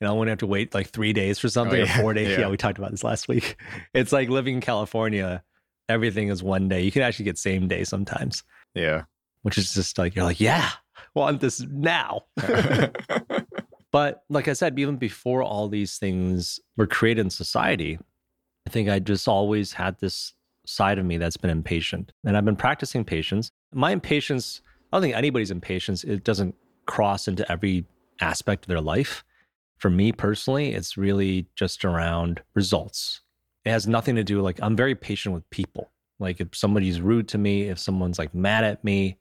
you 0.00 0.06
know, 0.06 0.14
when 0.14 0.26
you 0.26 0.30
have 0.30 0.38
to 0.40 0.46
wait 0.46 0.74
like 0.74 0.88
three 0.88 1.12
days 1.12 1.38
for 1.38 1.48
something 1.48 1.78
yeah. 1.78 1.98
or 1.98 2.02
four 2.02 2.14
days. 2.14 2.30
Yeah. 2.30 2.40
yeah, 2.40 2.48
we 2.48 2.56
talked 2.56 2.78
about 2.78 2.90
this 2.90 3.04
last 3.04 3.28
week. 3.28 3.56
It's 3.94 4.12
like 4.12 4.28
living 4.28 4.56
in 4.56 4.60
California, 4.60 5.42
everything 5.88 6.28
is 6.28 6.42
one 6.42 6.68
day. 6.68 6.82
You 6.82 6.90
can 6.92 7.02
actually 7.02 7.26
get 7.26 7.38
same 7.38 7.68
day 7.68 7.84
sometimes, 7.84 8.42
Yeah. 8.74 9.04
which 9.42 9.56
is 9.56 9.72
just 9.72 9.96
like, 9.98 10.14
you're 10.14 10.24
like, 10.24 10.40
yeah, 10.40 10.70
want 11.14 11.40
this 11.40 11.60
now. 11.60 12.22
but 13.92 14.24
like 14.28 14.48
I 14.48 14.52
said, 14.52 14.78
even 14.78 14.96
before 14.96 15.42
all 15.42 15.68
these 15.68 15.98
things 15.98 16.60
were 16.76 16.86
created 16.86 17.22
in 17.22 17.30
society, 17.30 17.98
I 18.66 18.70
think 18.70 18.88
I 18.88 18.98
just 18.98 19.28
always 19.28 19.72
had 19.72 19.98
this 20.00 20.34
side 20.66 20.98
of 20.98 21.04
me 21.04 21.18
that's 21.18 21.36
been 21.36 21.50
impatient. 21.50 22.12
And 22.24 22.36
I've 22.36 22.44
been 22.44 22.56
practicing 22.56 23.04
patience. 23.04 23.50
My 23.72 23.90
impatience, 23.90 24.62
I 24.92 24.96
don't 24.96 25.02
think 25.02 25.14
anybody's 25.14 25.50
impatience, 25.50 26.04
it 26.04 26.24
doesn't 26.24 26.54
cross 26.86 27.28
into 27.28 27.50
every 27.50 27.84
aspect 28.20 28.64
of 28.64 28.68
their 28.68 28.80
life. 28.80 29.24
For 29.78 29.90
me 29.90 30.12
personally, 30.12 30.72
it's 30.72 30.96
really 30.96 31.46
just 31.56 31.84
around 31.84 32.42
results. 32.54 33.20
It 33.64 33.70
has 33.70 33.86
nothing 33.86 34.16
to 34.16 34.24
do 34.24 34.40
like 34.40 34.58
I'm 34.62 34.76
very 34.76 34.94
patient 34.94 35.34
with 35.34 35.48
people. 35.50 35.90
Like 36.18 36.40
if 36.40 36.48
somebody's 36.54 37.00
rude 37.00 37.28
to 37.28 37.38
me, 37.38 37.64
if 37.64 37.78
someone's 37.78 38.18
like 38.18 38.34
mad 38.34 38.64
at 38.64 38.84
me, 38.84 39.18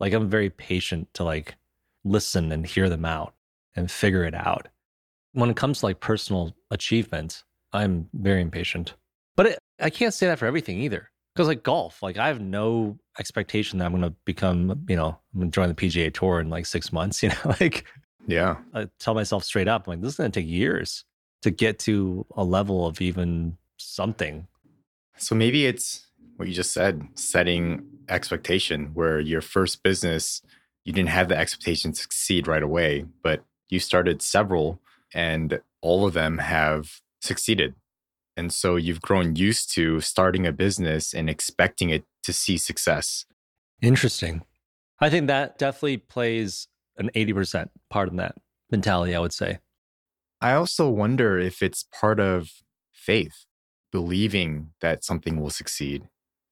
like 0.00 0.12
I'm 0.12 0.28
very 0.28 0.50
patient 0.50 1.08
to 1.14 1.24
like 1.24 1.56
listen 2.04 2.52
and 2.52 2.66
hear 2.66 2.88
them 2.88 3.04
out 3.04 3.34
and 3.74 3.90
figure 3.90 4.24
it 4.24 4.34
out. 4.34 4.68
When 5.32 5.50
it 5.50 5.56
comes 5.56 5.80
to 5.80 5.86
like 5.86 6.00
personal 6.00 6.54
achievements, 6.70 7.44
I'm 7.72 8.08
very 8.14 8.40
impatient. 8.40 8.94
But 9.36 9.46
it, 9.46 9.58
I 9.80 9.90
can't 9.90 10.14
say 10.14 10.26
that 10.26 10.38
for 10.38 10.46
everything 10.46 10.80
either. 10.80 11.10
Because 11.34 11.46
like 11.46 11.62
golf, 11.62 12.02
like 12.02 12.18
I 12.18 12.26
have 12.26 12.40
no 12.40 12.98
expectation 13.18 13.78
that 13.78 13.84
I'm 13.84 13.92
going 13.92 14.02
to 14.02 14.14
become, 14.24 14.84
you 14.88 14.96
know, 14.96 15.18
I'm 15.32 15.40
going 15.40 15.50
to 15.50 15.54
join 15.54 15.68
the 15.68 15.74
PGA 15.74 16.12
Tour 16.12 16.40
in 16.40 16.50
like 16.50 16.66
six 16.66 16.92
months. 16.92 17.22
You 17.28 17.28
know, 17.28 17.54
like 17.60 17.84
yeah. 18.26 18.56
I 18.74 18.88
tell 18.98 19.14
myself 19.14 19.44
straight 19.44 19.68
up, 19.68 19.86
like 19.86 20.00
this 20.00 20.10
is 20.12 20.16
going 20.16 20.30
to 20.30 20.40
take 20.40 20.48
years 20.48 21.04
to 21.42 21.50
get 21.50 21.78
to 21.80 22.26
a 22.36 22.42
level 22.42 22.86
of 22.86 23.00
even 23.00 23.56
something. 23.76 24.48
So 25.16 25.34
maybe 25.34 25.66
it's 25.66 26.07
what 26.38 26.46
you 26.46 26.54
just 26.54 26.72
said, 26.72 27.02
setting 27.14 27.84
expectation 28.08 28.90
where 28.94 29.18
your 29.18 29.40
first 29.40 29.82
business, 29.82 30.40
you 30.84 30.92
didn't 30.92 31.08
have 31.08 31.28
the 31.28 31.36
expectation 31.36 31.90
to 31.92 32.00
succeed 32.00 32.46
right 32.46 32.62
away, 32.62 33.04
but 33.24 33.44
you 33.68 33.80
started 33.80 34.22
several 34.22 34.80
and 35.12 35.60
all 35.82 36.06
of 36.06 36.14
them 36.14 36.38
have 36.38 37.00
succeeded. 37.20 37.74
And 38.36 38.52
so 38.52 38.76
you've 38.76 39.00
grown 39.00 39.34
used 39.34 39.74
to 39.74 40.00
starting 40.00 40.46
a 40.46 40.52
business 40.52 41.12
and 41.12 41.28
expecting 41.28 41.90
it 41.90 42.04
to 42.22 42.32
see 42.32 42.56
success. 42.56 43.26
Interesting. 43.82 44.42
I 45.00 45.10
think 45.10 45.26
that 45.26 45.58
definitely 45.58 45.96
plays 45.96 46.68
an 46.98 47.10
80% 47.16 47.70
part 47.90 48.10
in 48.10 48.16
that 48.16 48.36
mentality, 48.70 49.16
I 49.16 49.18
would 49.18 49.32
say. 49.32 49.58
I 50.40 50.52
also 50.52 50.88
wonder 50.88 51.36
if 51.36 51.62
it's 51.62 51.84
part 51.92 52.20
of 52.20 52.52
faith, 52.92 53.44
believing 53.90 54.70
that 54.80 55.02
something 55.02 55.40
will 55.40 55.50
succeed. 55.50 56.08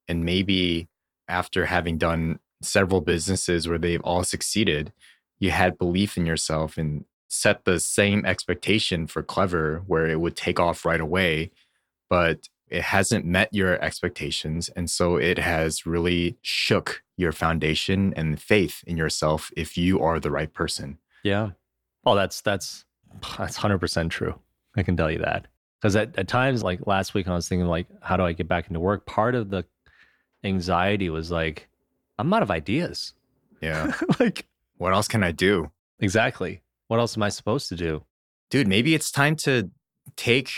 And 0.09 0.25
maybe 0.25 0.88
after 1.29 1.66
having 1.66 1.99
done 1.99 2.38
several 2.62 3.01
businesses 3.01 3.69
where 3.69 3.79
they've 3.79 4.03
all 4.03 4.25
succeeded, 4.25 4.92
you 5.38 5.51
had 5.51 5.79
belief 5.79 6.16
in 6.16 6.27
yourself 6.27 6.79
and 6.79 7.05
set 7.29 7.64
the 7.64 7.81
same 7.81 8.25
expectation 8.25 9.07
for 9.07 9.23
Clever 9.23 9.83
where 9.87 10.07
it 10.07 10.21
would 10.21 10.37
take 10.37 10.61
off 10.61 10.85
right 10.85 11.01
away, 11.01 11.51
but 12.09 12.49
it 12.69 12.83
hasn't 12.83 13.25
met 13.25 13.53
your 13.53 13.81
expectations. 13.83 14.69
And 14.71 14.90
so 14.90 15.16
it 15.16 15.38
has 15.38 15.87
really 15.87 16.37
shook 16.42 17.03
your 17.16 17.33
foundation 17.33 18.12
and 18.16 18.40
faith 18.40 18.83
in 18.87 18.97
yourself 18.97 19.51
if 19.57 19.77
you 19.77 20.01
are 20.01 20.19
the 20.19 20.31
right 20.31 20.53
person. 20.53 20.99
Yeah. 21.23 21.51
Oh, 22.05 22.14
that's 22.14 22.40
that's 22.40 22.85
that's 23.38 23.57
hundred 23.57 23.79
percent 23.79 24.12
true. 24.12 24.38
I 24.77 24.83
can 24.83 24.97
tell 24.97 25.11
you 25.11 25.19
that 25.19 25.47
because 25.81 25.97
at, 25.97 26.16
at 26.19 26.29
times, 26.29 26.62
like 26.62 26.87
last 26.87 27.14
week, 27.14 27.29
I 27.29 27.35
was 27.35 27.49
thinking 27.49 27.66
like, 27.66 27.87
how 28.01 28.16
do 28.16 28.25
I 28.25 28.33
get 28.33 28.49
back 28.49 28.69
into 28.69 28.81
work? 28.81 29.07
Part 29.07 29.35
of 29.35 29.51
the 29.51 29.64
anxiety 30.47 31.11
was 31.11 31.31
like, 31.31 31.69
I'm 32.19 32.33
out 32.33 32.43
of 32.43 32.51
ideas. 32.51 33.13
Yeah. 33.61 33.93
like, 34.21 34.47
what 34.79 34.93
else 34.93 35.09
can 35.09 35.23
I 35.23 35.33
do? 35.33 35.71
exactly. 35.99 36.63
What 36.89 37.01
else 37.01 37.17
am 37.17 37.23
I 37.23 37.31
supposed 37.31 37.69
to 37.71 37.77
do? 37.77 38.05
Dude, 38.51 38.69
maybe 38.69 38.95
it's 38.95 39.11
time 39.11 39.35
to 39.37 39.71
take 40.15 40.51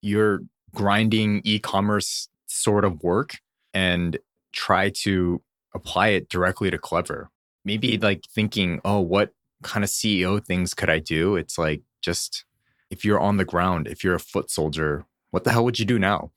your 0.00 0.40
grinding 0.74 1.40
e 1.44 1.58
commerce 1.58 2.28
sort 2.46 2.84
of 2.84 3.02
work 3.02 3.40
and 3.74 4.18
try 4.52 4.90
to 4.90 5.42
apply 5.74 6.08
it 6.08 6.28
directly 6.28 6.70
to 6.70 6.78
Clever. 6.78 7.30
Maybe 7.64 7.96
like 7.98 8.24
thinking, 8.32 8.80
oh, 8.84 9.00
what 9.00 9.32
kind 9.62 9.82
of 9.82 9.90
CEO 9.90 10.44
things 10.44 10.74
could 10.74 10.90
I 10.90 10.98
do? 10.98 11.36
It's 11.36 11.58
like 11.58 11.82
just 12.00 12.44
if 12.90 13.04
you're 13.04 13.20
on 13.20 13.38
the 13.38 13.44
ground, 13.44 13.88
if 13.88 14.04
you're 14.04 14.14
a 14.14 14.20
foot 14.20 14.50
soldier, 14.50 15.06
what 15.30 15.44
the 15.44 15.50
hell 15.50 15.64
would 15.64 15.78
you 15.78 15.86
do 15.86 15.98
now? 15.98 16.30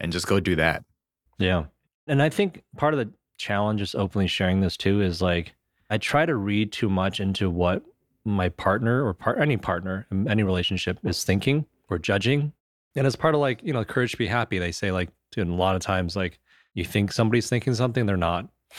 And 0.00 0.12
just 0.12 0.26
go 0.26 0.40
do 0.40 0.56
that. 0.56 0.84
Yeah. 1.38 1.66
And 2.06 2.22
I 2.22 2.28
think 2.28 2.62
part 2.76 2.94
of 2.94 2.98
the 2.98 3.10
challenge 3.38 3.80
is 3.80 3.94
openly 3.94 4.26
sharing 4.26 4.60
this 4.60 4.76
too 4.76 5.02
is 5.02 5.20
like 5.20 5.54
I 5.90 5.98
try 5.98 6.26
to 6.26 6.34
read 6.34 6.72
too 6.72 6.88
much 6.88 7.20
into 7.20 7.50
what 7.50 7.82
my 8.24 8.48
partner 8.48 9.04
or 9.04 9.14
part 9.14 9.38
any 9.40 9.56
partner 9.56 10.06
in 10.10 10.28
any 10.28 10.42
relationship 10.42 10.98
is 11.04 11.22
thinking 11.24 11.64
or 11.88 11.98
judging. 11.98 12.52
And 12.96 13.06
as 13.06 13.14
part 13.14 13.34
of 13.34 13.40
like, 13.40 13.62
you 13.62 13.72
know, 13.72 13.84
courage 13.84 14.12
to 14.12 14.16
be 14.16 14.26
happy, 14.26 14.58
they 14.58 14.72
say 14.72 14.90
like 14.90 15.10
dude, 15.32 15.48
a 15.48 15.52
lot 15.52 15.76
of 15.76 15.82
times 15.82 16.16
like 16.16 16.38
you 16.74 16.84
think 16.84 17.12
somebody's 17.12 17.48
thinking 17.48 17.74
something, 17.74 18.06
they're 18.06 18.16
not. 18.16 18.48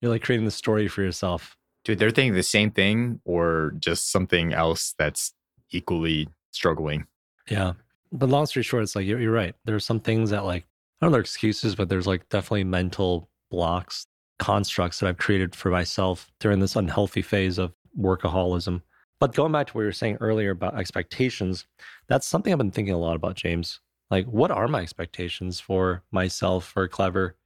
You're 0.00 0.12
like 0.12 0.22
creating 0.22 0.44
the 0.44 0.52
story 0.52 0.88
for 0.88 1.02
yourself. 1.02 1.56
Dude, 1.84 1.98
they're 1.98 2.10
thinking 2.10 2.34
the 2.34 2.42
same 2.42 2.70
thing 2.70 3.20
or 3.24 3.74
just 3.78 4.12
something 4.12 4.52
else 4.52 4.94
that's 4.98 5.32
equally 5.70 6.28
struggling. 6.52 7.06
Yeah. 7.48 7.72
But 8.12 8.28
long 8.28 8.46
story 8.46 8.62
short, 8.62 8.84
it's 8.84 8.94
like 8.94 9.06
you're, 9.06 9.20
you're 9.20 9.32
right. 9.32 9.54
There 9.64 9.74
are 9.74 9.80
some 9.80 10.00
things 10.00 10.30
that 10.30 10.44
like 10.44 10.66
I 11.00 11.06
don't 11.06 11.12
know 11.12 11.18
excuses, 11.18 11.74
but 11.74 11.88
there's 11.88 12.06
like 12.06 12.28
definitely 12.28 12.64
mental 12.64 13.30
blocks, 13.50 14.06
constructs 14.38 15.00
that 15.00 15.08
I've 15.08 15.18
created 15.18 15.54
for 15.54 15.70
myself 15.70 16.30
during 16.40 16.60
this 16.60 16.76
unhealthy 16.76 17.22
phase 17.22 17.58
of 17.58 17.72
workaholism. 17.98 18.82
But 19.20 19.34
going 19.34 19.52
back 19.52 19.68
to 19.68 19.72
what 19.74 19.82
you 19.82 19.86
were 19.86 19.92
saying 19.92 20.18
earlier 20.20 20.50
about 20.50 20.78
expectations, 20.78 21.66
that's 22.08 22.26
something 22.26 22.52
I've 22.52 22.58
been 22.58 22.70
thinking 22.70 22.94
a 22.94 22.98
lot 22.98 23.16
about, 23.16 23.34
James. 23.34 23.80
Like, 24.10 24.26
what 24.26 24.50
are 24.50 24.68
my 24.68 24.80
expectations 24.80 25.60
for 25.60 26.02
myself, 26.12 26.64
for 26.64 26.86
Clever? 26.88 27.36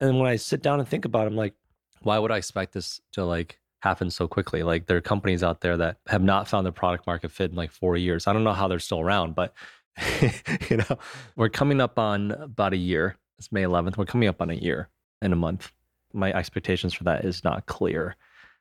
And 0.00 0.18
when 0.18 0.28
I 0.28 0.36
sit 0.36 0.62
down 0.62 0.80
and 0.80 0.88
think 0.88 1.04
about 1.04 1.24
it, 1.24 1.30
I'm 1.30 1.36
like, 1.36 1.54
why 2.02 2.18
would 2.18 2.32
I 2.32 2.36
expect 2.36 2.72
this 2.72 3.00
to 3.12 3.24
like 3.24 3.58
happen 3.80 4.10
so 4.10 4.26
quickly? 4.26 4.62
Like, 4.62 4.86
there 4.86 4.96
are 4.96 5.02
companies 5.02 5.42
out 5.42 5.60
there 5.60 5.76
that 5.76 5.98
have 6.08 6.22
not 6.22 6.48
found 6.48 6.66
their 6.66 6.72
product 6.72 7.06
market 7.06 7.30
fit 7.30 7.50
in 7.50 7.56
like 7.56 7.70
four 7.70 7.96
years. 7.96 8.26
I 8.26 8.32
don't 8.32 8.44
know 8.44 8.52
how 8.52 8.68
they're 8.68 8.78
still 8.78 9.00
around, 9.00 9.34
but 9.34 9.54
you 10.70 10.76
know, 10.76 10.98
we're 11.36 11.48
coming 11.48 11.80
up 11.80 11.98
on 11.98 12.32
about 12.32 12.72
a 12.72 12.78
year. 12.78 13.16
It's 13.38 13.52
May 13.52 13.62
11th. 13.62 13.96
We're 13.96 14.04
coming 14.04 14.28
up 14.28 14.40
on 14.40 14.50
a 14.50 14.54
year 14.54 14.88
in 15.22 15.32
a 15.32 15.36
month. 15.36 15.72
My 16.12 16.32
expectations 16.32 16.92
for 16.92 17.04
that 17.04 17.24
is 17.24 17.44
not 17.44 17.66
clear. 17.66 18.16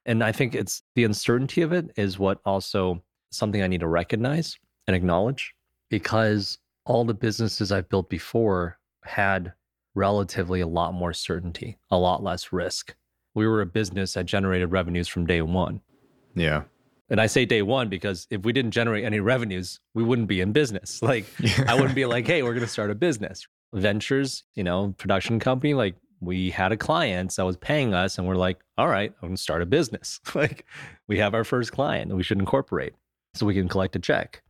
And 0.06 0.24
I 0.24 0.32
think 0.32 0.56
it's 0.56 0.82
the 0.96 1.04
uncertainty 1.04 1.62
of 1.62 1.74
it 1.74 1.92
is 1.96 2.20
what 2.20 2.40
also 2.46 3.04
something 3.32 3.62
I 3.62 3.68
need 3.68 3.82
to 3.82 3.88
recognize 3.88 4.58
and 4.88 4.96
acknowledge 4.96 5.54
because 5.90 6.58
all 6.86 7.06
the 7.06 7.14
businesses 7.14 7.72
I've 7.72 7.90
built 7.90 8.10
before 8.10 8.80
had 9.04 9.54
relatively 9.96 10.62
a 10.62 10.68
lot 10.68 10.94
more 10.94 11.14
certainty, 11.14 11.78
a 11.92 11.98
lot 11.98 12.24
less 12.24 12.52
risk. 12.52 12.96
We 13.36 13.48
were 13.48 13.62
a 13.62 13.66
business 13.66 14.14
that 14.14 14.26
generated 14.26 14.72
revenues 14.72 15.08
from 15.08 15.26
day 15.26 15.42
one. 15.42 15.82
Yeah. 16.36 16.64
And 17.10 17.20
I 17.20 17.26
say 17.28 17.46
day 17.46 17.62
one 17.62 17.90
because 17.90 18.28
if 18.30 18.44
we 18.44 18.54
didn't 18.54 18.72
generate 18.72 19.04
any 19.04 19.20
revenues, 19.20 19.80
we 19.94 20.04
wouldn't 20.04 20.28
be 20.28 20.42
in 20.42 20.52
business. 20.52 21.02
Like 21.10 21.26
I 21.68 21.74
wouldn't 21.74 21.96
be 21.96 22.06
like, 22.06 22.28
hey, 22.28 22.44
we're 22.44 22.54
going 22.54 22.66
to 22.66 22.68
start 22.68 22.92
a 22.92 22.96
business. 22.96 23.48
Ventures, 23.74 24.44
you 24.54 24.64
know, 24.64 24.94
production 24.98 25.40
company, 25.40 25.74
like 25.74 25.96
we 26.22 26.52
had 26.52 26.72
a 26.72 26.78
client 26.78 27.36
that 27.36 27.46
was 27.46 27.58
paying 27.58 27.96
us 27.96 28.18
and 28.18 28.28
we're 28.28 28.36
like, 28.36 28.60
all 28.78 28.88
right, 28.88 29.12
I'm 29.22 29.30
going 29.30 29.36
to 29.36 29.42
start 29.42 29.64
a 29.64 29.66
business. 29.66 30.20
like 30.36 30.66
we 31.08 31.18
have 31.18 31.34
our 31.34 31.44
first 31.44 31.72
client 31.72 32.14
we 32.14 32.22
should 32.22 32.40
incorporate 32.40 32.94
so 33.34 33.46
we 33.46 33.56
can 33.56 33.68
collect 33.68 33.96
a 33.96 34.00
check. 34.00 34.44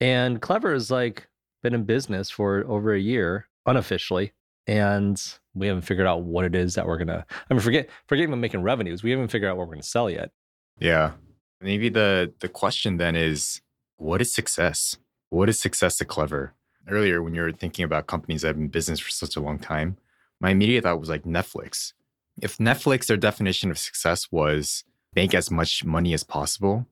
And 0.00 0.40
Clever 0.40 0.72
is 0.72 0.90
like 0.90 1.28
been 1.62 1.74
in 1.74 1.84
business 1.84 2.30
for 2.30 2.64
over 2.66 2.94
a 2.94 3.00
year 3.00 3.48
unofficially. 3.66 4.32
And 4.66 5.20
we 5.54 5.66
haven't 5.66 5.82
figured 5.82 6.06
out 6.06 6.22
what 6.22 6.44
it 6.44 6.54
is 6.54 6.74
that 6.74 6.86
we're 6.86 6.98
going 6.98 7.08
to, 7.08 7.24
I 7.50 7.54
mean, 7.54 7.60
forget, 7.60 7.88
forget 8.06 8.22
even 8.22 8.40
making 8.40 8.62
revenues. 8.62 9.02
We 9.02 9.10
haven't 9.10 9.28
figured 9.28 9.50
out 9.50 9.56
what 9.56 9.66
we're 9.66 9.74
going 9.74 9.82
to 9.82 9.88
sell 9.88 10.08
yet. 10.08 10.30
Yeah. 10.78 11.12
Maybe 11.60 11.88
the 11.88 12.32
the 12.40 12.48
question 12.48 12.96
then 12.96 13.16
is 13.16 13.60
what 13.96 14.20
is 14.20 14.32
success? 14.32 14.96
What 15.30 15.48
is 15.48 15.58
success 15.58 15.96
to 15.98 16.04
Clever? 16.04 16.54
Earlier, 16.88 17.22
when 17.22 17.34
you 17.34 17.42
were 17.42 17.52
thinking 17.52 17.84
about 17.84 18.06
companies 18.06 18.42
that 18.42 18.48
have 18.48 18.56
been 18.56 18.64
in 18.64 18.70
business 18.70 19.00
for 19.00 19.10
such 19.10 19.36
a 19.36 19.40
long 19.40 19.58
time, 19.58 19.98
my 20.40 20.50
immediate 20.50 20.84
thought 20.84 21.00
was 21.00 21.10
like 21.10 21.24
Netflix. 21.24 21.92
If 22.40 22.56
Netflix, 22.58 23.06
their 23.06 23.16
definition 23.16 23.70
of 23.70 23.78
success 23.78 24.30
was 24.30 24.84
make 25.14 25.34
as 25.34 25.50
much 25.50 25.84
money 25.84 26.14
as 26.14 26.24
possible, 26.24 26.86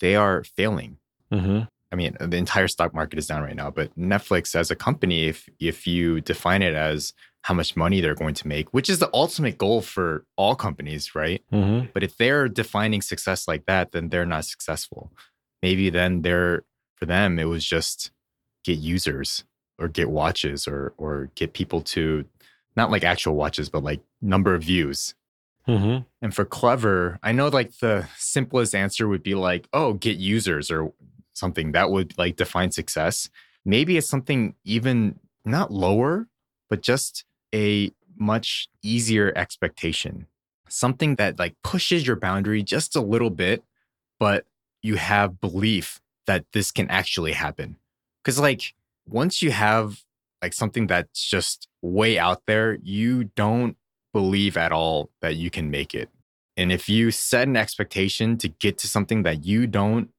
they 0.00 0.14
are 0.14 0.44
failing. 0.44 0.98
Mm-hmm. 1.32 1.64
I 1.92 1.96
mean, 1.96 2.16
the 2.20 2.36
entire 2.36 2.68
stock 2.68 2.94
market 2.94 3.18
is 3.18 3.26
down 3.26 3.42
right 3.42 3.56
now, 3.56 3.70
but 3.70 3.96
Netflix 3.98 4.54
as 4.54 4.70
a 4.70 4.76
company, 4.76 5.26
if 5.26 5.48
if 5.58 5.86
you 5.86 6.20
define 6.20 6.62
it 6.62 6.74
as 6.74 7.12
how 7.46 7.54
much 7.54 7.76
money 7.76 8.00
they're 8.00 8.16
going 8.16 8.34
to 8.34 8.48
make, 8.48 8.74
which 8.74 8.90
is 8.90 8.98
the 8.98 9.08
ultimate 9.14 9.56
goal 9.56 9.80
for 9.80 10.24
all 10.34 10.56
companies, 10.56 11.14
right? 11.14 11.44
Mm-hmm. 11.52 11.90
But 11.94 12.02
if 12.02 12.16
they're 12.16 12.48
defining 12.48 13.00
success 13.00 13.46
like 13.46 13.66
that, 13.66 13.92
then 13.92 14.08
they're 14.08 14.26
not 14.26 14.46
successful. 14.46 15.12
Maybe 15.62 15.88
then 15.88 16.22
they're 16.22 16.64
for 16.96 17.06
them 17.06 17.38
it 17.38 17.44
was 17.44 17.64
just 17.64 18.10
get 18.64 18.78
users 18.78 19.44
or 19.78 19.86
get 19.86 20.10
watches 20.10 20.66
or 20.66 20.92
or 20.96 21.30
get 21.36 21.52
people 21.52 21.82
to 21.82 22.24
not 22.74 22.90
like 22.90 23.04
actual 23.04 23.36
watches, 23.36 23.68
but 23.68 23.84
like 23.84 24.00
number 24.20 24.52
of 24.52 24.64
views. 24.64 25.14
Mm-hmm. 25.68 26.02
And 26.20 26.34
for 26.34 26.44
clever, 26.44 27.20
I 27.22 27.30
know 27.30 27.46
like 27.46 27.78
the 27.78 28.08
simplest 28.16 28.74
answer 28.74 29.06
would 29.06 29.22
be 29.22 29.36
like, 29.36 29.68
oh, 29.72 29.92
get 29.92 30.16
users 30.16 30.68
or 30.68 30.92
something 31.32 31.70
that 31.72 31.92
would 31.92 32.18
like 32.18 32.34
define 32.34 32.72
success. 32.72 33.30
Maybe 33.64 33.96
it's 33.96 34.08
something 34.08 34.56
even 34.64 35.20
not 35.44 35.72
lower, 35.72 36.26
but 36.68 36.82
just 36.82 37.24
a 37.54 37.90
much 38.16 38.68
easier 38.82 39.32
expectation. 39.36 40.26
Something 40.68 41.16
that 41.16 41.38
like 41.38 41.54
pushes 41.62 42.06
your 42.06 42.16
boundary 42.16 42.62
just 42.62 42.96
a 42.96 43.00
little 43.00 43.30
bit, 43.30 43.62
but 44.18 44.46
you 44.82 44.96
have 44.96 45.40
belief 45.40 46.00
that 46.26 46.44
this 46.52 46.70
can 46.70 46.88
actually 46.90 47.32
happen. 47.32 47.76
Cause 48.24 48.40
like 48.40 48.74
once 49.06 49.42
you 49.42 49.52
have 49.52 50.02
like 50.42 50.52
something 50.52 50.86
that's 50.86 51.24
just 51.24 51.68
way 51.82 52.18
out 52.18 52.42
there, 52.46 52.78
you 52.82 53.24
don't 53.36 53.76
believe 54.12 54.56
at 54.56 54.72
all 54.72 55.10
that 55.20 55.36
you 55.36 55.50
can 55.50 55.70
make 55.70 55.94
it. 55.94 56.08
And 56.56 56.72
if 56.72 56.88
you 56.88 57.10
set 57.10 57.46
an 57.46 57.56
expectation 57.56 58.38
to 58.38 58.48
get 58.48 58.78
to 58.78 58.88
something 58.88 59.22
that 59.24 59.44
you 59.44 59.66
don't 59.66 60.10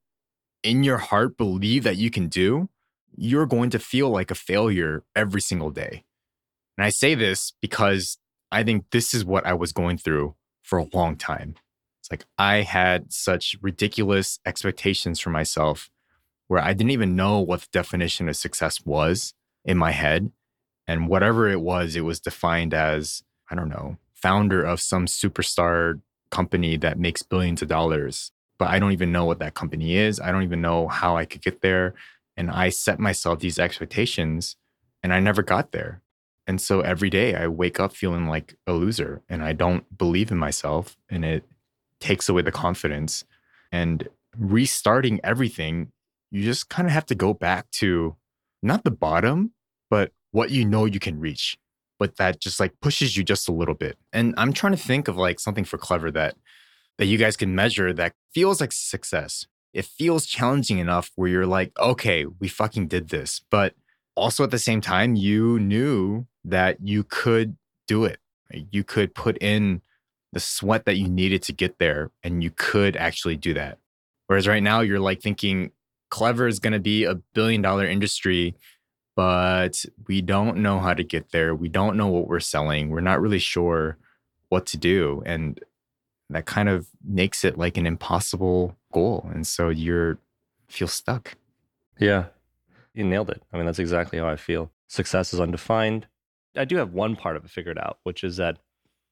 in 0.63 0.84
your 0.84 0.98
heart 0.98 1.38
believe 1.38 1.84
that 1.84 1.98
you 1.98 2.10
can 2.10 2.28
do, 2.28 2.70
you're 3.16 3.46
going 3.46 3.70
to 3.72 3.80
feel 3.80 4.10
like 4.10 4.30
a 4.30 4.36
failure 4.36 5.04
every 5.16 5.42
single 5.42 5.72
day. 5.72 6.04
And 6.78 6.86
I 6.86 6.90
say 6.90 7.16
this 7.16 7.54
because 7.62 8.18
I 8.52 8.63
think 8.63 8.86
this 8.92 9.13
is 9.13 9.26
what 9.26 9.46
I 9.46 9.54
was 9.54 9.74
going 9.74 9.98
through 9.98 10.36
for 10.62 10.80
a 10.80 10.88
long 10.94 11.16
time. 11.16 11.56
It's 12.00 12.12
like 12.12 12.26
I 12.38 12.62
had 12.62 13.12
such 13.12 13.58
ridiculous 13.62 14.40
expectations 14.46 15.20
for 15.20 15.30
myself 15.30 15.90
where 16.48 16.62
I 16.62 16.74
didn't 16.74 16.92
even 16.92 17.16
know 17.16 17.40
what 17.40 17.62
the 17.62 17.68
definition 17.72 18.30
of 18.30 18.36
success 18.36 18.86
was 18.86 19.34
in 19.66 19.78
my 19.78 19.92
head. 19.92 20.32
And 20.88 21.10
whatever 21.10 21.50
it 21.50 21.60
was, 21.60 21.96
it 21.96 22.06
was 22.06 22.22
defined 22.22 22.74
as, 22.74 23.24
I 23.52 23.56
don't 23.56 23.68
know, 23.68 23.98
founder 24.13 24.63
of 24.63 24.80
some 24.80 25.06
superstar 25.06 26.00
company 26.30 26.78
that 26.78 27.00
makes 27.00 27.22
billions 27.22 27.62
of 27.62 27.68
dollars. 27.68 28.32
But 28.58 28.70
I 28.70 28.80
don't 28.80 28.94
even 28.94 29.12
know 29.12 29.26
what 29.26 29.40
that 29.40 29.54
company 29.54 29.98
is. 29.98 30.20
I 30.20 30.32
don't 30.32 30.44
even 30.44 30.62
know 30.62 30.88
how 30.88 31.18
I 31.18 31.26
could 31.26 31.42
get 31.42 31.62
there. 31.62 31.94
And 32.38 32.50
I 32.50 32.70
set 32.70 33.00
myself 33.00 33.40
these 33.40 33.60
expectations 33.60 34.56
and 35.04 35.13
I 35.13 35.20
never 35.20 35.44
got 35.44 35.72
there. 35.72 36.02
And 36.47 36.62
so 36.62 36.79
every 36.79 37.10
day 37.10 37.36
I 37.36 37.47
wake 37.47 37.79
up 37.79 37.93
feeling 37.93 38.27
like 38.27 38.55
a 38.65 38.73
loser 38.73 39.21
and 39.27 39.43
I 39.43 39.51
don't 39.51 39.97
believe 39.97 40.31
in 40.31 40.38
myself 40.38 40.97
and 41.10 41.25
it 41.25 41.43
takes 41.99 42.29
away 42.29 42.41
the 42.41 42.51
confidence. 42.51 43.25
And 43.71 44.07
restarting 44.38 45.19
everything, 45.23 45.91
you 46.31 46.43
just 46.43 46.69
kind 46.69 46.88
of 46.88 46.93
have 46.93 47.05
to 47.07 47.15
go 47.15 47.33
back 47.33 47.69
to 47.71 48.15
not 48.63 48.86
the 48.86 48.91
bottom, 48.91 49.51
but 49.89 50.12
what 50.31 50.49
you 50.51 50.63
know 50.63 50.86
you 50.86 50.99
can 50.99 51.19
reach, 51.19 51.57
but 51.99 52.15
that 52.15 52.39
just 52.39 52.60
like 52.60 52.79
pushes 52.81 53.17
you 53.17 53.23
just 53.23 53.49
a 53.49 53.53
little 53.53 53.75
bit. 53.75 53.97
And 54.13 54.33
I'm 54.38 54.53
trying 54.53 54.73
to 54.73 54.81
think 54.81 55.10
of 55.10 55.17
like 55.17 55.39
something 55.39 55.65
for 55.65 55.77
clever 55.77 56.12
that 56.12 56.38
that 56.97 57.05
you 57.05 57.17
guys 57.17 57.38
can 57.38 57.53
measure 57.53 57.93
that 57.93 58.13
feels 58.33 58.60
like 58.60 58.71
success. 58.71 59.45
It 59.73 59.86
feels 59.86 60.25
challenging 60.25 60.79
enough 60.79 61.12
where 61.15 61.29
you're 61.29 61.45
like, 61.45 61.71
okay, 61.77 62.25
we 62.25 62.47
fucking 62.47 62.88
did 62.88 63.10
this. 63.10 63.41
But 63.51 63.75
also 64.15 64.43
at 64.43 64.51
the 64.51 64.60
same 64.60 64.81
time, 64.81 65.15
you 65.15 65.60
knew 65.60 66.25
that 66.47 66.77
you 66.81 67.03
could 67.03 67.57
do 67.88 68.05
it. 68.05 68.19
You 68.71 68.83
could 68.83 69.13
put 69.13 69.38
in 69.41 69.81
the 70.33 70.39
sweat 70.39 70.86
that 70.86 70.97
you 70.97 71.07
needed 71.07 71.41
to 71.43 71.53
get 71.53 71.79
there 71.79 72.12
and 72.23 72.43
you 72.43 72.51
could 72.51 72.95
actually 72.95 73.36
do 73.36 73.53
that. 73.53 73.77
Whereas 74.27 74.47
right 74.47 74.63
now, 74.63 74.81
you're 74.81 74.99
like 74.99 75.21
thinking 75.21 75.71
clever 76.10 76.47
is 76.47 76.60
going 76.60 76.73
to 76.73 76.79
be 76.79 77.03
a 77.03 77.15
billion 77.15 77.62
dollar 77.62 77.86
industry, 77.86 78.55
but 79.15 79.83
we 80.07 80.21
don't 80.21 80.57
know 80.57 80.79
how 80.79 80.93
to 80.93 81.03
get 81.03 81.31
there. 81.31 81.55
We 81.55 81.69
don't 81.69 81.97
know 81.97 82.07
what 82.07 82.27
we're 82.27 82.39
selling. 82.39 82.89
We're 82.89 83.01
not 83.01 83.21
really 83.21 83.39
sure 83.39 83.97
what 84.49 84.65
to 84.67 84.77
do. 84.77 85.23
And 85.25 85.60
that 86.29 86.45
kind 86.45 86.69
of 86.69 86.88
makes 87.05 87.43
it 87.43 87.57
like 87.57 87.77
an 87.77 87.86
impossible 87.86 88.75
goal. 88.91 89.29
And 89.33 89.45
so 89.47 89.69
you're 89.69 90.17
feel 90.67 90.88
stuck. 90.88 91.36
Yeah. 91.99 92.25
You 92.93 93.05
nailed 93.05 93.29
it. 93.29 93.41
I 93.53 93.57
mean, 93.57 93.65
that's 93.65 93.79
exactly 93.79 94.19
how 94.19 94.27
I 94.27 94.36
feel. 94.36 94.71
Success 94.88 95.33
is 95.33 95.39
undefined. 95.39 96.07
I 96.58 96.65
do 96.65 96.78
have 96.78 96.93
one 96.93 97.15
part 97.15 97.38
of 97.38 97.46
it 97.46 97.52
figured 97.52 97.78
out, 97.78 98.00
which 98.04 98.24
is 98.24 98.38
that 98.38 98.58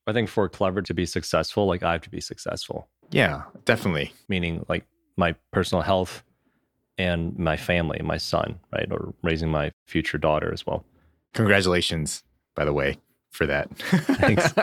I 0.07 0.13
think 0.13 0.29
for 0.29 0.47
Clever 0.49 0.81
to 0.83 0.93
be 0.93 1.05
successful, 1.05 1.67
like 1.67 1.83
I 1.83 1.93
have 1.93 2.01
to 2.01 2.09
be 2.09 2.21
successful. 2.21 2.87
Yeah, 3.11 3.43
definitely. 3.65 4.13
Meaning 4.27 4.65
like 4.67 4.85
my 5.17 5.35
personal 5.51 5.81
health 5.81 6.23
and 6.97 7.37
my 7.37 7.57
family, 7.57 8.01
my 8.03 8.17
son, 8.17 8.59
right? 8.73 8.87
Or 8.91 9.13
raising 9.23 9.49
my 9.49 9.71
future 9.85 10.17
daughter 10.17 10.51
as 10.53 10.65
well. 10.65 10.85
Congratulations, 11.33 12.23
by 12.55 12.65
the 12.65 12.73
way, 12.73 12.97
for 13.31 13.45
that. 13.45 13.75
Thanks. 13.77 14.53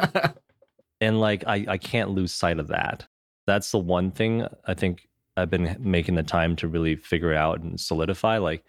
and 1.01 1.21
like 1.21 1.45
I, 1.47 1.67
I 1.69 1.79
can't 1.79 2.11
lose 2.11 2.33
sight 2.33 2.59
of 2.59 2.69
that. 2.69 3.07
That's 3.47 3.71
the 3.71 3.79
one 3.79 4.11
thing 4.11 4.47
I 4.67 4.75
think 4.75 5.09
I've 5.37 5.51
been 5.51 5.77
making 5.79 6.15
the 6.15 6.23
time 6.23 6.57
to 6.57 6.69
really 6.69 6.95
figure 6.97 7.35
out 7.35 7.61
and 7.61 7.79
solidify. 7.79 8.39
Like 8.39 8.65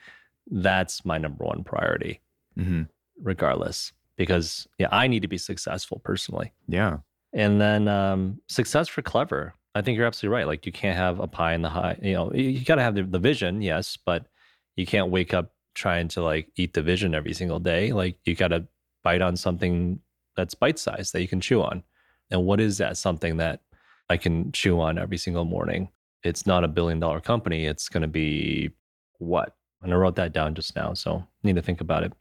that's 0.49 1.05
my 1.05 1.17
number 1.17 1.45
one 1.45 1.63
priority, 1.63 2.21
mm-hmm. 2.57 2.83
regardless. 3.21 3.93
Because 4.17 4.67
yeah, 4.77 4.89
I 4.91 5.07
need 5.07 5.21
to 5.21 5.27
be 5.27 5.37
successful 5.37 5.99
personally. 6.03 6.53
Yeah. 6.67 6.97
And 7.33 7.59
then 7.59 7.87
um, 7.87 8.39
success 8.47 8.87
for 8.87 9.01
clever. 9.01 9.55
I 9.75 9.81
think 9.81 9.97
you're 9.97 10.05
absolutely 10.05 10.35
right. 10.35 10.47
Like 10.47 10.65
you 10.65 10.71
can't 10.71 10.97
have 10.97 11.19
a 11.19 11.27
pie 11.27 11.53
in 11.53 11.63
the 11.63 11.69
high. 11.69 11.97
You 12.01 12.13
know, 12.13 12.33
you 12.33 12.63
got 12.63 12.75
to 12.75 12.83
have 12.83 12.93
the, 12.93 13.03
the 13.03 13.19
vision, 13.19 13.61
yes, 13.61 13.97
but 13.97 14.27
you 14.75 14.85
can't 14.85 15.09
wake 15.09 15.33
up 15.33 15.51
trying 15.73 16.07
to 16.09 16.21
like 16.21 16.49
eat 16.55 16.73
the 16.73 16.83
vision 16.83 17.15
every 17.15 17.33
single 17.33 17.59
day. 17.59 17.91
Like 17.91 18.17
you 18.25 18.35
got 18.35 18.49
to 18.49 18.67
bite 19.03 19.21
on 19.21 19.35
something 19.35 19.99
that's 20.35 20.53
bite 20.53 20.77
sized 20.77 21.13
that 21.13 21.21
you 21.21 21.27
can 21.27 21.41
chew 21.41 21.61
on. 21.61 21.83
And 22.29 22.45
what 22.45 22.59
is 22.59 22.77
that 22.77 22.97
something 22.97 23.37
that 23.37 23.61
I 24.09 24.17
can 24.17 24.51
chew 24.51 24.79
on 24.79 24.97
every 24.97 25.17
single 25.17 25.45
morning? 25.45 25.89
It's 26.23 26.45
not 26.45 26.63
a 26.63 26.67
billion 26.67 26.99
dollar 26.99 27.19
company. 27.19 27.65
It's 27.65 27.89
going 27.89 28.01
to 28.01 28.07
be 28.07 28.71
what? 29.17 29.55
And 29.81 29.93
I 29.93 29.97
wrote 29.97 30.15
that 30.15 30.33
down 30.33 30.55
just 30.55 30.75
now, 30.75 30.93
so 30.93 31.27
need 31.43 31.55
to 31.55 31.61
think 31.61 31.81
about 31.81 32.03
it. 32.03 32.13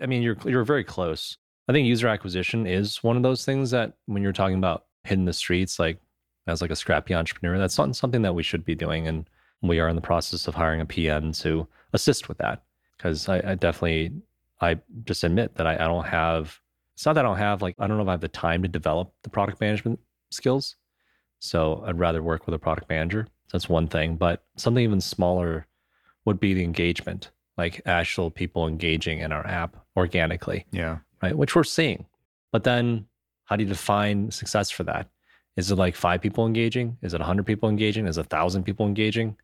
I 0.00 0.06
mean, 0.06 0.22
you're 0.22 0.36
you're 0.44 0.64
very 0.64 0.84
close. 0.84 1.36
I 1.68 1.72
think 1.72 1.86
user 1.86 2.08
acquisition 2.08 2.66
is 2.66 3.02
one 3.02 3.16
of 3.16 3.22
those 3.22 3.44
things 3.44 3.70
that 3.70 3.94
when 4.06 4.22
you're 4.22 4.32
talking 4.32 4.58
about 4.58 4.86
hitting 5.04 5.24
the 5.24 5.32
streets, 5.32 5.78
like 5.78 5.98
as 6.46 6.60
like 6.60 6.70
a 6.70 6.76
scrappy 6.76 7.14
entrepreneur. 7.14 7.58
That's 7.58 7.78
not 7.78 7.94
something 7.96 8.22
that 8.22 8.34
we 8.34 8.42
should 8.42 8.64
be 8.64 8.74
doing, 8.74 9.06
and 9.06 9.28
we 9.62 9.80
are 9.80 9.88
in 9.88 9.96
the 9.96 10.02
process 10.02 10.48
of 10.48 10.54
hiring 10.54 10.80
a 10.80 10.86
PM 10.86 11.32
to 11.32 11.66
assist 11.92 12.28
with 12.28 12.38
that. 12.38 12.62
Because 12.96 13.28
I, 13.28 13.36
I, 13.38 13.54
definitely, 13.54 14.12
I 14.60 14.78
just 15.04 15.24
admit 15.24 15.54
that 15.56 15.66
I, 15.66 15.74
I 15.74 15.88
don't 15.88 16.06
have. 16.06 16.58
It's 16.94 17.06
not 17.06 17.14
that 17.14 17.24
I 17.24 17.28
don't 17.28 17.38
have 17.38 17.62
like 17.62 17.74
I 17.78 17.86
don't 17.86 17.96
know 17.96 18.02
if 18.02 18.08
I 18.08 18.12
have 18.12 18.20
the 18.20 18.28
time 18.28 18.62
to 18.62 18.68
develop 18.68 19.12
the 19.22 19.30
product 19.30 19.60
management 19.60 19.98
skills. 20.30 20.76
So 21.38 21.82
I'd 21.86 21.98
rather 21.98 22.22
work 22.22 22.46
with 22.46 22.54
a 22.54 22.58
product 22.58 22.88
manager. 22.88 23.26
That's 23.50 23.68
one 23.68 23.88
thing, 23.88 24.16
but 24.16 24.44
something 24.56 24.82
even 24.82 25.00
smaller 25.00 25.66
would 26.24 26.38
be 26.38 26.54
the 26.54 26.62
engagement, 26.62 27.30
like 27.62 27.80
actual 27.86 28.28
people 28.28 28.66
engaging 28.66 29.20
in 29.20 29.30
our 29.30 29.46
app 29.46 29.76
organically. 29.96 30.66
Yeah. 30.72 30.98
Right. 31.22 31.36
Which 31.36 31.54
we're 31.54 31.62
seeing. 31.62 32.06
But 32.50 32.64
then 32.64 33.06
how 33.44 33.54
do 33.54 33.62
you 33.62 33.68
define 33.68 34.32
success 34.32 34.68
for 34.70 34.82
that? 34.84 35.08
Is 35.56 35.70
it 35.70 35.76
like 35.76 35.94
five 35.94 36.20
people 36.20 36.44
engaging? 36.44 36.98
Is 37.02 37.14
it 37.14 37.20
100 37.20 37.46
people 37.46 37.68
engaging? 37.68 38.08
Is 38.08 38.18
it 38.18 38.22
1,000 38.22 38.64
people 38.64 38.86
engaging? 38.86 39.36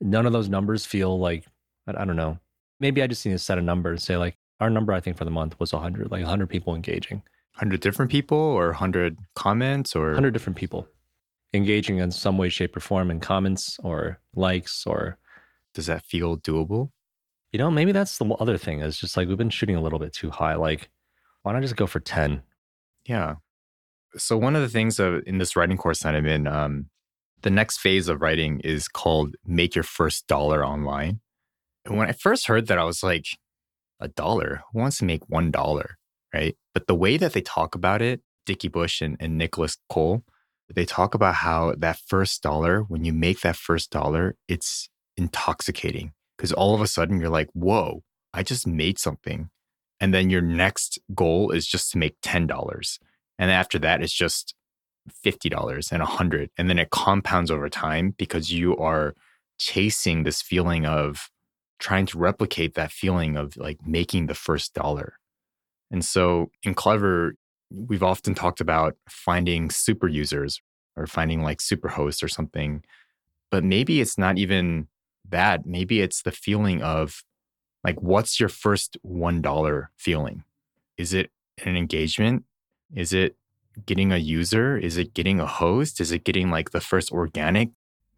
None 0.00 0.24
of 0.24 0.32
those 0.32 0.48
numbers 0.48 0.86
feel 0.86 1.18
like, 1.18 1.46
I, 1.88 2.02
I 2.02 2.04
don't 2.04 2.14
know. 2.14 2.38
Maybe 2.78 3.02
I 3.02 3.08
just 3.08 3.26
need 3.26 3.32
to 3.32 3.38
set 3.38 3.58
a 3.58 3.62
number 3.62 3.90
and 3.90 4.00
say, 4.00 4.16
like, 4.16 4.36
our 4.60 4.70
number, 4.70 4.92
I 4.92 5.00
think, 5.00 5.16
for 5.16 5.24
the 5.24 5.32
month 5.32 5.58
was 5.58 5.72
100, 5.72 6.12
like 6.12 6.22
100 6.22 6.48
people 6.48 6.76
engaging. 6.76 7.22
100 7.54 7.80
different 7.80 8.10
people 8.12 8.38
or 8.38 8.66
100 8.66 9.18
comments 9.34 9.96
or? 9.96 10.08
100 10.08 10.30
different 10.30 10.56
people 10.56 10.86
engaging 11.52 11.98
in 11.98 12.12
some 12.12 12.38
way, 12.38 12.50
shape, 12.50 12.76
or 12.76 12.80
form 12.80 13.10
in 13.10 13.18
comments 13.18 13.78
or 13.82 14.20
likes 14.36 14.86
or. 14.86 15.18
Does 15.74 15.86
that 15.86 16.04
feel 16.04 16.36
doable? 16.36 16.90
You 17.52 17.58
know, 17.58 17.70
maybe 17.70 17.92
that's 17.92 18.18
the 18.18 18.26
other 18.26 18.58
thing 18.58 18.80
is 18.80 18.98
just 18.98 19.16
like 19.16 19.28
we've 19.28 19.38
been 19.38 19.50
shooting 19.50 19.76
a 19.76 19.80
little 19.80 19.98
bit 19.98 20.12
too 20.12 20.30
high. 20.30 20.54
Like, 20.54 20.90
why 21.42 21.52
not 21.52 21.62
just 21.62 21.76
go 21.76 21.86
for 21.86 22.00
10? 22.00 22.42
Yeah. 23.06 23.36
So 24.16 24.36
one 24.36 24.54
of 24.54 24.62
the 24.62 24.68
things 24.68 24.98
of, 24.98 25.22
in 25.26 25.38
this 25.38 25.56
writing 25.56 25.78
course 25.78 26.00
that 26.00 26.14
I'm 26.14 26.26
in, 26.26 26.46
um, 26.46 26.86
the 27.42 27.50
next 27.50 27.78
phase 27.78 28.08
of 28.08 28.20
writing 28.20 28.60
is 28.60 28.88
called 28.88 29.36
"Make 29.46 29.74
Your 29.74 29.84
First 29.84 30.26
Dollar 30.26 30.64
Online." 30.64 31.20
And 31.84 31.96
when 31.96 32.08
I 32.08 32.12
first 32.12 32.48
heard 32.48 32.66
that, 32.66 32.78
I 32.78 32.84
was 32.84 33.02
like, 33.02 33.26
"A 34.00 34.08
dollar? 34.08 34.62
Who 34.72 34.80
wants 34.80 34.98
to 34.98 35.04
make 35.04 35.28
one 35.28 35.50
dollar?" 35.50 35.98
Right? 36.34 36.56
But 36.74 36.86
the 36.86 36.94
way 36.94 37.16
that 37.16 37.32
they 37.32 37.40
talk 37.40 37.74
about 37.74 38.02
it, 38.02 38.22
Dickie 38.44 38.68
Bush 38.68 39.00
and, 39.00 39.16
and 39.20 39.38
Nicholas 39.38 39.78
Cole, 39.88 40.24
they 40.74 40.84
talk 40.84 41.14
about 41.14 41.36
how 41.36 41.74
that 41.78 41.98
first 42.06 42.42
dollar, 42.42 42.82
when 42.82 43.04
you 43.04 43.12
make 43.12 43.40
that 43.40 43.56
first 43.56 43.90
dollar, 43.90 44.36
it's 44.48 44.90
intoxicating 45.16 46.12
because 46.38 46.52
all 46.52 46.74
of 46.74 46.80
a 46.80 46.86
sudden 46.86 47.20
you're 47.20 47.28
like, 47.28 47.50
"Whoa, 47.52 48.02
I 48.32 48.42
just 48.42 48.66
made 48.66 48.98
something," 48.98 49.50
and 50.00 50.14
then 50.14 50.30
your 50.30 50.42
next 50.42 50.98
goal 51.14 51.50
is 51.50 51.66
just 51.66 51.90
to 51.92 51.98
make 51.98 52.16
ten 52.22 52.46
dollars 52.46 52.98
and 53.38 53.50
after 53.50 53.78
that, 53.78 54.02
it's 54.02 54.12
just 54.12 54.54
$50 55.24 55.92
and 55.92 56.02
100 56.02 56.50
And 56.58 56.68
then 56.68 56.78
it 56.78 56.90
compounds 56.90 57.50
over 57.50 57.68
time 57.68 58.14
because 58.18 58.52
you 58.52 58.76
are 58.76 59.14
chasing 59.58 60.22
this 60.22 60.42
feeling 60.42 60.84
of 60.84 61.30
trying 61.78 62.06
to 62.06 62.18
replicate 62.18 62.74
that 62.74 62.90
feeling 62.90 63.36
of 63.36 63.56
like 63.56 63.86
making 63.86 64.26
the 64.26 64.34
first 64.34 64.74
dollar. 64.74 65.14
And 65.90 66.04
so 66.04 66.50
in 66.64 66.74
Clever, 66.74 67.34
we've 67.70 68.02
often 68.02 68.34
talked 68.34 68.60
about 68.60 68.96
finding 69.08 69.70
super 69.70 70.08
users 70.08 70.60
or 70.96 71.06
finding 71.06 71.42
like 71.42 71.60
super 71.60 71.88
hosts 71.88 72.22
or 72.22 72.28
something. 72.28 72.82
But 73.50 73.64
maybe 73.64 74.00
it's 74.00 74.18
not 74.18 74.36
even 74.36 74.88
that. 75.30 75.66
Maybe 75.66 76.00
it's 76.00 76.22
the 76.22 76.32
feeling 76.32 76.82
of 76.82 77.22
like, 77.84 78.00
what's 78.00 78.40
your 78.40 78.48
first 78.48 78.96
$1 79.06 79.86
feeling? 79.96 80.44
Is 80.96 81.12
it 81.14 81.30
an 81.64 81.76
engagement? 81.76 82.44
Is 82.94 83.12
it 83.12 83.36
getting 83.86 84.12
a 84.12 84.16
user? 84.16 84.76
Is 84.76 84.96
it 84.96 85.14
getting 85.14 85.40
a 85.40 85.46
host? 85.46 86.00
Is 86.00 86.10
it 86.10 86.24
getting 86.24 86.50
like 86.50 86.70
the 86.70 86.80
first 86.80 87.12
organic? 87.12 87.70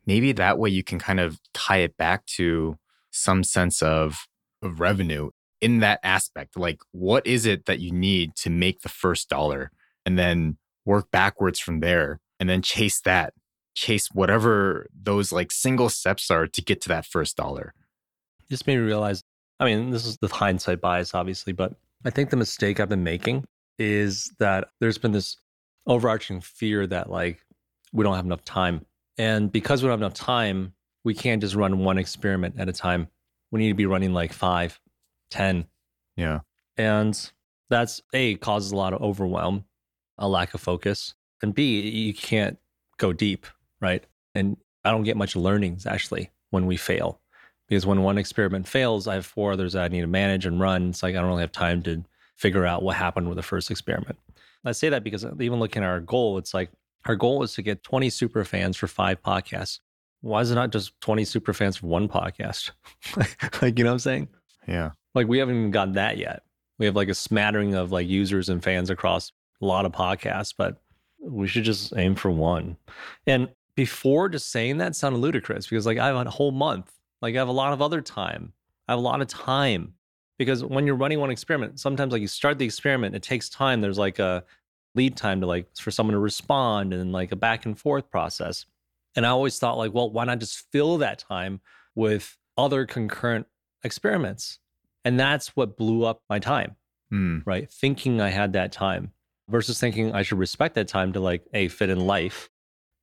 Maybe 0.07 0.33
that 0.33 0.59
way 0.59 0.71
you 0.71 0.83
can 0.83 0.99
kind 0.99 1.21
of 1.21 1.39
tie 1.53 1.79
it 1.79 1.97
back 1.97 2.25
to 2.27 2.79
some 3.11 3.45
sense 3.45 3.83
of, 3.83 4.27
of 4.63 4.81
revenue 4.81 5.31
in 5.61 5.81
that 5.81 6.01
aspect. 6.03 6.57
Like, 6.57 6.81
what 6.93 7.27
is 7.27 7.45
it 7.45 7.67
that 7.67 7.81
you 7.81 7.93
need 7.93 8.35
to 8.37 8.51
make 8.51 8.81
the 8.81 8.89
first 8.89 9.29
dollar? 9.29 9.71
And 10.07 10.19
then 10.19 10.57
work 10.87 11.11
backwards 11.11 11.61
from 11.61 11.81
there 11.81 12.21
and 12.39 12.49
then 12.49 12.63
chase 12.63 13.01
that, 13.03 13.35
chase 13.81 14.09
whatever 14.13 14.87
those 14.95 15.33
like 15.33 15.51
single 15.51 15.89
steps 15.89 16.31
are 16.31 16.47
to 16.47 16.63
get 16.63 16.83
to 16.83 16.89
that 16.91 17.07
first 17.07 17.37
dollar. 17.37 17.73
Just 18.51 18.67
made 18.67 18.77
me 18.77 18.85
realize 18.85 19.23
I 19.59 19.65
mean, 19.65 19.91
this 19.91 20.07
is 20.07 20.17
the 20.19 20.29
hindsight 20.29 20.81
bias, 20.81 21.15
obviously, 21.15 21.53
but 21.53 21.75
I 22.05 22.11
think 22.11 22.31
the 22.31 22.37
mistake 22.37 22.81
I've 22.81 22.89
been 22.89 23.05
making 23.05 23.45
is 23.79 24.33
that 24.39 24.69
there's 24.81 24.97
been 24.97 25.13
this 25.13 25.37
overarching 25.87 26.41
fear 26.41 26.87
that 26.87 27.11
like 27.11 27.45
we 27.93 28.05
don't 28.05 28.17
have 28.17 28.25
enough 28.25 28.45
time. 28.45 28.85
And 29.19 29.53
because 29.53 29.83
we 29.83 29.87
don't 29.87 29.93
have 29.95 30.01
enough 30.01 30.15
time, 30.15 30.73
we 31.05 31.15
can't 31.15 31.43
just 31.43 31.55
run 31.55 31.79
one 31.79 31.99
experiment 31.99 32.55
at 32.59 32.69
a 32.69 32.73
time. 32.73 33.09
We 33.51 33.61
need 33.61 33.69
to 33.69 33.75
be 33.75 33.87
running 33.87 34.15
like 34.15 34.33
five, 34.33 34.81
ten. 35.31 35.67
Yeah. 36.17 36.41
And 36.77 37.31
that's 37.69 38.01
A, 38.15 38.37
causes 38.37 38.73
a 38.73 38.77
lot 38.77 38.95
of 38.95 39.03
overwhelm, 39.03 39.65
a 40.17 40.29
lack 40.29 40.55
of 40.55 40.61
focus. 40.61 41.15
And 41.43 41.55
B, 41.55 41.81
you 41.81 42.15
can't 42.15 42.59
go 42.99 43.13
deep, 43.13 43.47
right? 43.81 44.05
And 44.35 44.57
I 44.85 44.91
don't 44.91 45.05
get 45.05 45.17
much 45.17 45.37
learnings 45.37 45.87
actually 45.87 46.31
when 46.51 46.67
we 46.67 46.77
fail. 46.77 47.21
Because 47.69 47.87
when 47.87 48.03
one 48.03 48.19
experiment 48.19 48.67
fails, 48.67 49.07
I 49.07 49.15
have 49.15 49.27
four 49.27 49.53
others 49.53 49.75
that 49.75 49.85
I 49.85 49.89
need 49.89 50.01
to 50.01 50.07
manage 50.09 50.45
and 50.45 50.61
run. 50.61 50.91
It's 50.91 51.03
like 51.03 51.15
I 51.15 51.21
don't 51.21 51.29
really 51.29 51.43
have 51.43 51.53
time 51.53 51.83
to 51.85 52.05
figure 52.37 52.67
out 52.67 52.83
what 52.83 52.97
happened 52.97 53.29
with 53.29 53.37
the 53.37 53.43
first 53.43 53.71
experiment. 53.71 54.19
I 54.65 54.73
say 54.73 54.89
that 54.89 55.05
because 55.05 55.25
even 55.41 55.61
looking 55.61 55.83
at 55.83 55.89
our 55.89 56.01
goal, 56.01 56.37
it's 56.39 56.53
like 56.53 56.71
our 57.07 57.17
goal 57.17 57.43
is 57.43 57.55
to 57.55 57.63
get 57.63 57.83
20 57.83 58.11
super 58.11 58.45
fans 58.45 58.77
for 58.77 58.87
five 58.87 59.23
podcasts. 59.23 59.79
Why 60.21 60.41
is 60.41 60.51
it 60.51 60.57
not 60.57 60.71
just 60.71 61.01
20 61.01 61.25
super 61.25 61.53
fans 61.53 61.77
for 61.77 61.87
one 61.87 62.09
podcast? 62.09 62.73
like, 63.63 63.79
you 63.79 63.85
know 63.85 63.91
what 63.91 63.95
I'm 63.95 63.99
saying? 64.01 64.29
Yeah. 64.67 64.91
Like, 65.15 65.29
we 65.29 65.39
haven't 65.39 65.57
even 65.57 65.71
gotten 65.71 65.95
that 65.95 66.19
yet. 66.19 66.43
We 66.79 66.87
have 66.87 66.97
like 66.97 67.09
a 67.09 67.15
smattering 67.15 67.75
of 67.75 67.93
like 67.93 68.07
users 68.07 68.49
and 68.49 68.63
fans 68.63 68.91
across 68.91 69.33
a 69.63 69.67
lot 69.67 69.87
of 69.87 69.93
podcasts, 69.93 70.55
but 70.57 70.81
we 71.23 71.47
should 71.47 71.65
just 71.65 71.95
aim 71.97 72.15
for 72.15 72.31
one. 72.31 72.77
And 73.27 73.49
before 73.85 74.29
just 74.29 74.51
saying 74.51 74.79
that 74.79 74.95
sounded 74.95 75.19
ludicrous 75.19 75.67
because 75.67 75.87
like 75.87 75.99
I 75.99 76.07
have 76.09 76.27
a 76.27 76.31
whole 76.31 76.53
month, 76.53 76.93
like 77.23 77.35
I 77.35 77.39
have 77.39 77.49
a 77.49 77.53
lot 77.63 77.73
of 77.73 77.81
other 77.81 78.01
time. 78.03 78.53
I 78.87 78.93
have 78.93 78.99
a 78.99 79.03
lot 79.03 79.21
of 79.23 79.29
time 79.29 79.95
because 80.39 80.65
when 80.65 80.87
you're 80.87 80.97
running 81.05 81.21
one 81.21 81.31
experiment 81.31 81.79
sometimes 81.79 82.13
like 82.13 82.23
you 82.23 82.29
start 82.29 82.59
the 82.59 82.65
experiment 82.65 83.15
it 83.15 83.23
takes 83.23 83.49
time 83.49 83.81
there's 83.81 83.99
like 83.99 84.19
a 84.19 84.43
lead 84.95 85.15
time 85.17 85.41
to 85.41 85.47
like 85.47 85.67
for 85.77 85.91
someone 85.91 86.15
to 86.15 86.19
respond 86.19 86.93
and 86.95 87.13
like 87.13 87.31
a 87.31 87.37
back 87.37 87.67
and 87.67 87.79
forth 87.79 88.11
process 88.11 88.67
and 89.15 89.27
i 89.27 89.29
always 89.29 89.59
thought 89.59 89.77
like 89.77 89.93
well 89.93 90.11
why 90.11 90.25
not 90.25 90.41
just 90.41 90.65
fill 90.73 90.99
that 90.99 91.19
time 91.19 91.61
with 91.95 92.37
other 92.57 92.87
concurrent 92.87 93.47
experiments 93.85 94.59
And 95.05 95.21
that's 95.21 95.55
what 95.57 95.77
blew 95.77 96.05
up 96.05 96.23
my 96.29 96.39
time, 96.39 96.77
Mm, 97.13 97.43
right? 97.47 97.71
Thinking 97.71 98.21
I 98.21 98.31
had 98.31 98.53
that 98.55 98.73
time 98.73 99.13
versus 99.49 99.79
thinking 99.79 100.15
I 100.15 100.23
should 100.23 100.39
respect 100.39 100.75
that 100.77 100.89
time 100.89 101.13
to 101.13 101.21
like, 101.21 101.43
a 101.53 101.69
fit 101.69 101.91
in 101.91 102.01
life. 102.01 102.49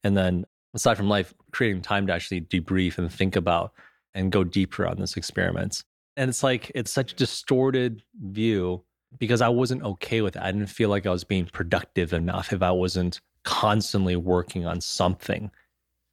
And 0.03 0.15
then 0.17 0.45
aside 0.73 0.97
from 0.97 1.09
life, 1.09 1.33
creating 1.51 1.81
time 1.81 2.07
to 2.07 2.13
actually 2.13 2.41
debrief 2.41 2.97
and 2.97 3.11
think 3.11 3.35
about 3.35 3.73
and 4.13 4.31
go 4.31 4.43
deeper 4.43 4.87
on 4.87 4.99
this 4.99 5.17
experiments. 5.17 5.83
And 6.15 6.29
it's 6.29 6.43
like, 6.43 6.71
it's 6.73 6.91
such 6.91 7.13
a 7.13 7.15
distorted 7.15 8.03
view 8.19 8.83
because 9.19 9.41
I 9.41 9.49
wasn't 9.49 9.83
okay 9.83 10.21
with 10.21 10.35
it. 10.35 10.41
I 10.41 10.51
didn't 10.51 10.67
feel 10.67 10.89
like 10.89 11.05
I 11.05 11.11
was 11.11 11.23
being 11.23 11.45
productive 11.45 12.13
enough 12.13 12.51
if 12.51 12.61
I 12.61 12.71
wasn't 12.71 13.19
constantly 13.43 14.15
working 14.15 14.65
on 14.65 14.81
something. 14.81 15.51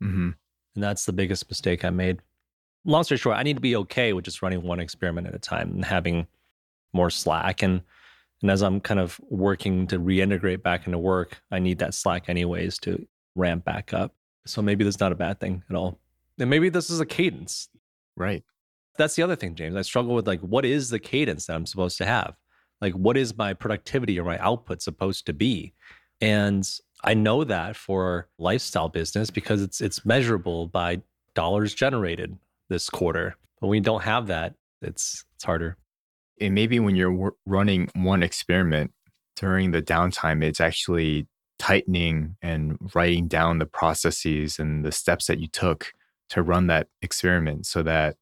hmm 0.00 0.30
And 0.74 0.84
that's 0.84 1.06
the 1.06 1.12
biggest 1.12 1.48
mistake 1.48 1.84
I 1.84 1.90
made. 1.90 2.20
Long 2.84 3.02
story 3.02 3.18
short, 3.18 3.38
I 3.38 3.42
need 3.42 3.56
to 3.56 3.62
be 3.62 3.76
okay 3.76 4.12
with 4.12 4.26
just 4.26 4.42
running 4.42 4.62
one 4.62 4.78
experiment 4.78 5.26
at 5.26 5.34
a 5.34 5.38
time 5.38 5.70
and 5.70 5.84
having 5.84 6.26
more 6.92 7.10
slack. 7.10 7.62
And 7.62 7.82
and 8.42 8.50
as 8.50 8.62
I'm 8.62 8.78
kind 8.80 9.00
of 9.00 9.18
working 9.30 9.86
to 9.86 9.98
reintegrate 9.98 10.62
back 10.62 10.86
into 10.86 10.98
work, 10.98 11.40
I 11.50 11.60
need 11.60 11.78
that 11.78 11.94
slack 11.94 12.28
anyways 12.28 12.78
to 12.80 13.06
ramp 13.34 13.64
back 13.64 13.94
up. 13.94 14.14
So 14.46 14.62
maybe 14.62 14.84
that's 14.84 15.00
not 15.00 15.12
a 15.12 15.16
bad 15.16 15.40
thing 15.40 15.62
at 15.68 15.76
all. 15.76 15.98
And 16.38 16.50
maybe 16.50 16.68
this 16.68 16.90
is 16.90 17.00
a 17.00 17.06
cadence. 17.06 17.68
Right. 18.16 18.42
That's 18.96 19.16
the 19.16 19.22
other 19.22 19.36
thing, 19.36 19.54
James. 19.54 19.76
I 19.76 19.82
struggle 19.82 20.14
with 20.14 20.26
like 20.26 20.40
what 20.40 20.64
is 20.64 20.90
the 20.90 20.98
cadence 20.98 21.46
that 21.46 21.54
I'm 21.54 21.66
supposed 21.66 21.98
to 21.98 22.06
have? 22.06 22.34
Like 22.80 22.94
what 22.94 23.16
is 23.16 23.36
my 23.36 23.54
productivity 23.54 24.18
or 24.18 24.24
my 24.24 24.38
output 24.38 24.82
supposed 24.82 25.26
to 25.26 25.32
be? 25.32 25.74
And 26.20 26.68
I 27.02 27.14
know 27.14 27.44
that 27.44 27.76
for 27.76 28.28
lifestyle 28.38 28.88
business 28.88 29.30
because 29.30 29.62
it's 29.62 29.80
it's 29.80 30.04
measurable 30.04 30.68
by 30.68 31.02
dollars 31.34 31.74
generated 31.74 32.38
this 32.68 32.88
quarter. 32.88 33.36
But 33.60 33.68
when 33.68 33.76
you 33.76 33.82
don't 33.82 34.02
have 34.02 34.26
that, 34.28 34.54
it's 34.82 35.24
it's 35.34 35.44
harder. 35.44 35.76
And 36.40 36.54
maybe 36.54 36.80
when 36.80 36.96
you're 36.96 37.12
wor- 37.12 37.36
running 37.46 37.90
one 37.94 38.22
experiment 38.22 38.92
during 39.36 39.70
the 39.70 39.82
downtime, 39.82 40.42
it's 40.42 40.60
actually 40.60 41.26
tightening 41.64 42.36
and 42.42 42.76
writing 42.94 43.26
down 43.26 43.58
the 43.58 43.64
processes 43.64 44.58
and 44.58 44.84
the 44.84 44.92
steps 44.92 45.26
that 45.28 45.38
you 45.38 45.46
took 45.46 45.94
to 46.28 46.42
run 46.42 46.66
that 46.66 46.88
experiment 47.00 47.64
so 47.64 47.82
that 47.82 48.16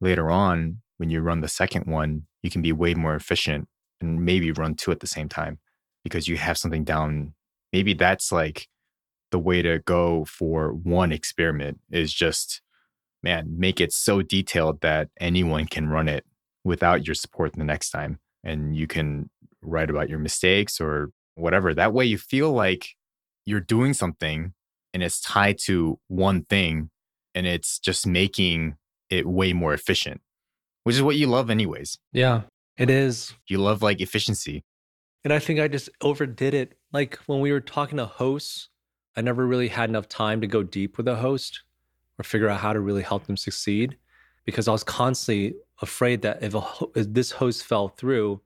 later 0.00 0.30
on, 0.30 0.78
when 0.96 1.10
you 1.10 1.20
run 1.20 1.42
the 1.42 1.48
second 1.48 1.84
one, 1.84 2.22
you 2.42 2.48
can 2.48 2.62
be 2.62 2.72
way 2.72 2.94
more 2.94 3.14
efficient 3.14 3.68
and 4.00 4.24
maybe 4.24 4.50
run 4.52 4.74
two 4.74 4.90
at 4.90 5.00
the 5.00 5.06
same 5.06 5.28
time 5.28 5.58
because 6.02 6.28
you 6.28 6.38
have 6.38 6.56
something 6.56 6.82
down. 6.82 7.34
Maybe 7.74 7.92
that's 7.92 8.32
like 8.32 8.68
the 9.32 9.38
way 9.38 9.60
to 9.60 9.80
go 9.80 10.24
for 10.24 10.72
one 10.72 11.12
experiment 11.12 11.80
is 11.90 12.14
just, 12.14 12.62
man, 13.22 13.54
make 13.58 13.82
it 13.82 13.92
so 13.92 14.22
detailed 14.22 14.80
that 14.80 15.10
anyone 15.20 15.66
can 15.66 15.90
run 15.90 16.08
it 16.08 16.24
without 16.64 17.06
your 17.06 17.14
support 17.14 17.52
the 17.52 17.64
next 17.64 17.90
time. 17.90 18.18
And 18.42 18.74
you 18.74 18.86
can 18.86 19.28
write 19.60 19.90
about 19.90 20.08
your 20.08 20.20
mistakes 20.20 20.80
or 20.80 21.10
whatever. 21.38 21.74
That 21.74 21.92
way 21.92 22.04
you 22.04 22.18
feel 22.18 22.52
like 22.52 22.90
you're 23.44 23.60
doing 23.60 23.94
something 23.94 24.52
and 24.92 25.02
it's 25.02 25.20
tied 25.20 25.58
to 25.64 25.98
one 26.08 26.44
thing 26.44 26.90
and 27.34 27.46
it's 27.46 27.78
just 27.78 28.06
making 28.06 28.76
it 29.10 29.26
way 29.26 29.52
more 29.52 29.72
efficient, 29.72 30.20
which 30.84 30.96
is 30.96 31.02
what 31.02 31.16
you 31.16 31.26
love, 31.26 31.50
anyways. 31.50 31.98
Yeah, 32.12 32.42
it 32.76 32.90
is. 32.90 33.34
You 33.48 33.58
love 33.58 33.82
like 33.82 34.00
efficiency. 34.00 34.64
And 35.24 35.32
I 35.32 35.38
think 35.38 35.60
I 35.60 35.68
just 35.68 35.88
overdid 36.00 36.54
it. 36.54 36.78
Like 36.92 37.16
when 37.26 37.40
we 37.40 37.52
were 37.52 37.60
talking 37.60 37.98
to 37.98 38.06
hosts, 38.06 38.68
I 39.16 39.20
never 39.20 39.46
really 39.46 39.68
had 39.68 39.90
enough 39.90 40.08
time 40.08 40.40
to 40.40 40.46
go 40.46 40.62
deep 40.62 40.96
with 40.96 41.08
a 41.08 41.16
host 41.16 41.62
or 42.18 42.22
figure 42.22 42.48
out 42.48 42.60
how 42.60 42.72
to 42.72 42.80
really 42.80 43.02
help 43.02 43.26
them 43.26 43.36
succeed 43.36 43.96
because 44.44 44.68
I 44.68 44.72
was 44.72 44.84
constantly 44.84 45.56
afraid 45.82 46.22
that 46.22 46.42
if, 46.42 46.54
a, 46.54 46.60
ho- 46.60 46.92
if 46.94 47.12
this 47.12 47.32
host 47.32 47.64
fell 47.64 47.88
through, 47.88 48.40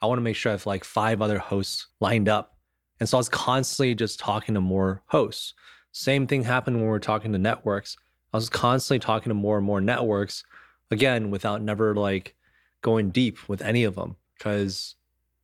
I 0.00 0.06
want 0.06 0.18
to 0.18 0.22
make 0.22 0.36
sure 0.36 0.50
I 0.50 0.54
have 0.54 0.66
like 0.66 0.84
five 0.84 1.22
other 1.22 1.38
hosts 1.38 1.88
lined 2.00 2.28
up. 2.28 2.56
And 3.00 3.08
so 3.08 3.16
I 3.16 3.20
was 3.20 3.28
constantly 3.28 3.94
just 3.94 4.18
talking 4.18 4.54
to 4.54 4.60
more 4.60 5.02
hosts. 5.06 5.54
Same 5.92 6.26
thing 6.26 6.44
happened 6.44 6.76
when 6.76 6.84
we 6.84 6.90
were 6.90 7.00
talking 7.00 7.32
to 7.32 7.38
networks. 7.38 7.96
I 8.32 8.36
was 8.36 8.48
constantly 8.48 8.98
talking 8.98 9.30
to 9.30 9.34
more 9.34 9.56
and 9.56 9.66
more 9.66 9.80
networks, 9.80 10.44
again, 10.90 11.30
without 11.30 11.62
never 11.62 11.94
like 11.94 12.34
going 12.82 13.10
deep 13.10 13.48
with 13.48 13.62
any 13.62 13.84
of 13.84 13.94
them 13.94 14.16
because 14.36 14.94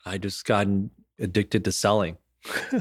I 0.04 0.18
just 0.18 0.44
gotten 0.44 0.90
addicted 1.18 1.64
to 1.64 1.72
selling. 1.72 2.18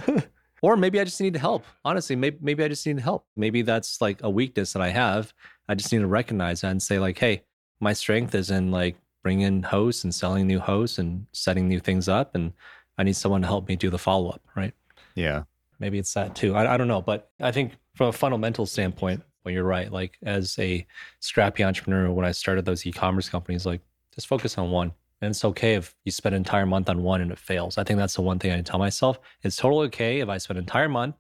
or 0.62 0.75
maybe 0.75 0.99
I 0.99 1.03
just 1.03 1.21
need 1.21 1.36
help. 1.36 1.65
Honestly, 1.86 2.15
maybe, 2.15 2.38
maybe 2.41 2.63
I 2.63 2.67
just 2.67 2.86
need 2.86 2.99
help. 2.99 3.25
Maybe 3.36 3.62
that's 3.62 4.01
like 4.01 4.21
a 4.23 4.29
weakness 4.29 4.73
that 4.73 4.81
I 4.81 4.89
have. 4.89 5.34
I 5.67 5.75
just 5.75 5.91
need 5.91 5.99
to 5.99 6.07
recognize 6.07 6.62
that 6.62 6.71
and 6.71 6.81
say, 6.81 6.99
like, 6.99 7.17
hey, 7.17 7.43
my 7.79 7.93
strength 7.93 8.36
is 8.36 8.51
in 8.51 8.71
like 8.71 8.95
bringing 9.23 9.45
in 9.45 9.63
hosts 9.63 10.03
and 10.03 10.13
selling 10.13 10.47
new 10.47 10.60
hosts 10.60 10.97
and 10.97 11.25
setting 11.31 11.67
new 11.67 11.79
things 11.79 12.07
up. 12.10 12.36
And 12.36 12.53
I 12.97 13.03
need 13.03 13.15
someone 13.15 13.41
to 13.41 13.47
help 13.47 13.67
me 13.67 13.75
do 13.75 13.89
the 13.89 13.97
follow 13.97 14.29
up, 14.29 14.41
right? 14.55 14.73
Yeah. 15.15 15.43
Maybe 15.79 15.99
it's 15.99 16.13
that 16.13 16.36
too. 16.36 16.55
I, 16.55 16.73
I 16.73 16.77
don't 16.77 16.88
know. 16.88 17.01
But 17.01 17.31
I 17.39 17.51
think 17.51 17.73
from 17.95 18.07
a 18.07 18.13
fundamental 18.13 18.65
standpoint, 18.65 19.23
well, 19.43 19.53
you're 19.53 19.63
right. 19.63 19.91
Like, 19.91 20.17
as 20.23 20.57
a 20.60 20.86
scrappy 21.19 21.63
entrepreneur, 21.63 22.12
when 22.12 22.25
I 22.25 22.31
started 22.31 22.65
those 22.65 22.86
e 22.86 22.91
commerce 22.91 23.27
companies, 23.27 23.65
like, 23.65 23.81
just 24.13 24.27
focus 24.27 24.57
on 24.57 24.69
one. 24.69 24.91
And 25.21 25.31
it's 25.31 25.45
okay 25.45 25.75
if 25.75 25.95
you 26.03 26.12
spend 26.12 26.36
an 26.36 26.41
entire 26.41 26.65
month 26.65 26.89
on 26.89 27.01
one 27.03 27.21
and 27.21 27.31
it 27.31 27.39
fails. 27.39 27.77
I 27.77 27.84
think 27.84 27.97
that's 27.97 28.15
the 28.15 28.21
one 28.21 28.39
thing 28.39 28.51
I 28.51 28.62
tell 28.62 28.79
myself. 28.79 29.19
It's 29.43 29.55
totally 29.55 29.88
okay 29.88 30.19
if 30.19 30.29
I 30.29 30.38
spend 30.38 30.57
an 30.57 30.63
entire 30.63 30.89
month 30.89 31.15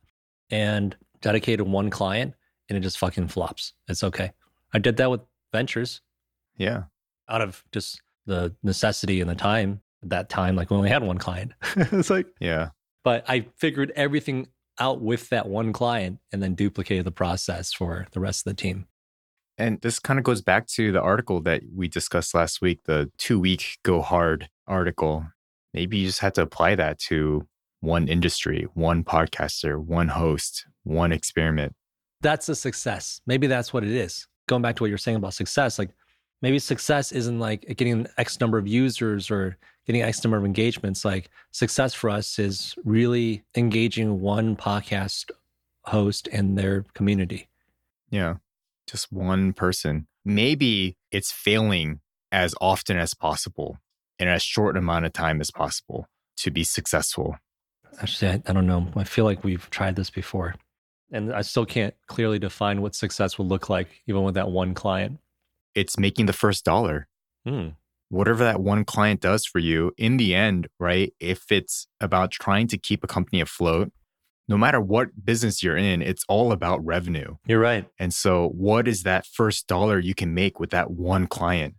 and 0.49 0.95
dedicate 1.21 1.59
to 1.59 1.63
one 1.63 1.89
client 1.89 2.33
and 2.67 2.77
it 2.77 2.81
just 2.81 2.97
fucking 2.97 3.27
flops. 3.27 3.73
It's 3.87 4.03
okay. 4.03 4.31
I 4.73 4.79
did 4.79 4.97
that 4.97 5.11
with 5.11 5.21
ventures 5.51 6.01
Yeah. 6.57 6.83
Out 7.31 7.41
of 7.41 7.63
just 7.71 8.01
the 8.25 8.53
necessity 8.61 9.21
and 9.21 9.29
the 9.29 9.35
time 9.35 9.81
at 10.03 10.09
that 10.09 10.29
time, 10.29 10.55
like 10.55 10.69
we 10.69 10.77
only 10.77 10.89
had 10.89 11.03
one 11.03 11.17
client. 11.17 11.53
it's 11.75 12.09
like, 12.09 12.27
Yeah. 12.39 12.69
but 13.03 13.23
I 13.27 13.45
figured 13.57 13.91
everything 13.95 14.47
out 14.79 15.01
with 15.01 15.29
that 15.29 15.47
one 15.47 15.73
client 15.73 16.19
and 16.31 16.41
then 16.43 16.55
duplicated 16.55 17.05
the 17.05 17.11
process 17.11 17.71
for 17.73 18.07
the 18.11 18.19
rest 18.19 18.45
of 18.45 18.51
the 18.55 18.61
team. 18.61 18.87
And 19.57 19.79
this 19.81 19.99
kind 19.99 20.17
of 20.17 20.23
goes 20.23 20.41
back 20.41 20.67
to 20.69 20.91
the 20.91 21.01
article 21.01 21.41
that 21.41 21.61
we 21.75 21.87
discussed 21.87 22.33
last 22.33 22.61
week, 22.61 22.83
the 22.85 23.11
two 23.17 23.39
week 23.39 23.77
go 23.83 24.01
hard 24.01 24.49
article. 24.67 25.25
Maybe 25.73 25.97
you 25.99 26.07
just 26.07 26.19
had 26.19 26.33
to 26.35 26.41
apply 26.41 26.75
that 26.75 26.99
to 27.09 27.47
one 27.79 28.07
industry, 28.07 28.67
one 28.73 29.03
podcaster, 29.03 29.77
one 29.83 30.07
host, 30.07 30.65
one 30.83 31.11
experiment. 31.11 31.73
That's 32.21 32.49
a 32.49 32.55
success. 32.55 33.21
Maybe 33.27 33.47
that's 33.47 33.71
what 33.73 33.83
it 33.83 33.91
is. 33.91 34.27
Going 34.47 34.61
back 34.61 34.75
to 34.77 34.83
what 34.83 34.89
you're 34.89 34.97
saying 34.97 35.17
about 35.17 35.33
success, 35.33 35.77
like 35.77 35.89
maybe 36.41 36.59
success 36.59 37.11
isn't 37.11 37.39
like 37.39 37.65
getting 37.77 38.07
X 38.17 38.39
number 38.39 38.57
of 38.57 38.67
users 38.67 39.29
or 39.29 39.57
getting 39.85 40.01
X 40.01 40.23
number 40.23 40.37
of 40.37 40.45
engagements. 40.45 41.05
Like 41.05 41.29
success 41.51 41.93
for 41.93 42.09
us 42.09 42.39
is 42.39 42.75
really 42.83 43.43
engaging 43.55 44.21
one 44.21 44.55
podcast 44.55 45.31
host 45.83 46.27
and 46.31 46.57
their 46.57 46.83
community. 46.93 47.47
Yeah. 48.09 48.35
Just 48.87 49.11
one 49.11 49.53
person. 49.53 50.07
Maybe 50.25 50.97
it's 51.11 51.31
failing 51.31 52.01
as 52.31 52.53
often 52.61 52.97
as 52.97 53.13
possible 53.13 53.77
in 54.19 54.27
as 54.27 54.43
short 54.43 54.75
an 54.75 54.83
amount 54.83 55.05
of 55.05 55.13
time 55.13 55.41
as 55.41 55.51
possible 55.51 56.07
to 56.37 56.51
be 56.51 56.63
successful. 56.63 57.35
Actually, 58.01 58.31
I, 58.31 58.43
I 58.47 58.53
don't 58.53 58.67
know. 58.67 58.87
I 58.95 59.03
feel 59.03 59.25
like 59.25 59.43
we've 59.43 59.69
tried 59.69 59.95
this 59.95 60.09
before. 60.09 60.55
And 61.11 61.33
I 61.33 61.41
still 61.41 61.65
can't 61.65 61.93
clearly 62.07 62.39
define 62.39 62.81
what 62.81 62.95
success 62.95 63.37
would 63.37 63.47
look 63.47 63.69
like, 63.69 63.87
even 64.07 64.23
with 64.23 64.35
that 64.35 64.49
one 64.49 64.73
client. 64.73 65.19
It's 65.75 65.97
making 65.97 66.25
the 66.25 66.33
first 66.33 66.65
dollar. 66.65 67.07
Hmm. 67.45 67.69
Whatever 68.09 68.43
that 68.43 68.59
one 68.59 68.83
client 68.83 69.21
does 69.21 69.45
for 69.45 69.59
you, 69.59 69.93
in 69.97 70.17
the 70.17 70.35
end, 70.35 70.67
right? 70.79 71.13
If 71.19 71.51
it's 71.51 71.87
about 72.01 72.31
trying 72.31 72.67
to 72.67 72.77
keep 72.77 73.03
a 73.03 73.07
company 73.07 73.39
afloat, 73.39 73.91
no 74.51 74.57
matter 74.57 74.81
what 74.81 75.23
business 75.23 75.63
you're 75.63 75.77
in, 75.77 76.01
it's 76.01 76.25
all 76.27 76.51
about 76.51 76.85
revenue. 76.85 77.35
You're 77.47 77.61
right. 77.61 77.85
And 77.97 78.13
so, 78.13 78.49
what 78.49 78.85
is 78.85 79.03
that 79.03 79.25
first 79.25 79.67
dollar 79.67 79.97
you 79.97 80.13
can 80.13 80.33
make 80.33 80.59
with 80.59 80.71
that 80.71 80.91
one 80.91 81.25
client? 81.25 81.75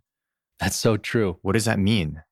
That's 0.59 0.75
so 0.75 0.97
true. 0.97 1.37
What 1.43 1.53
does 1.53 1.65
that 1.65 1.77
mean? 1.77 2.23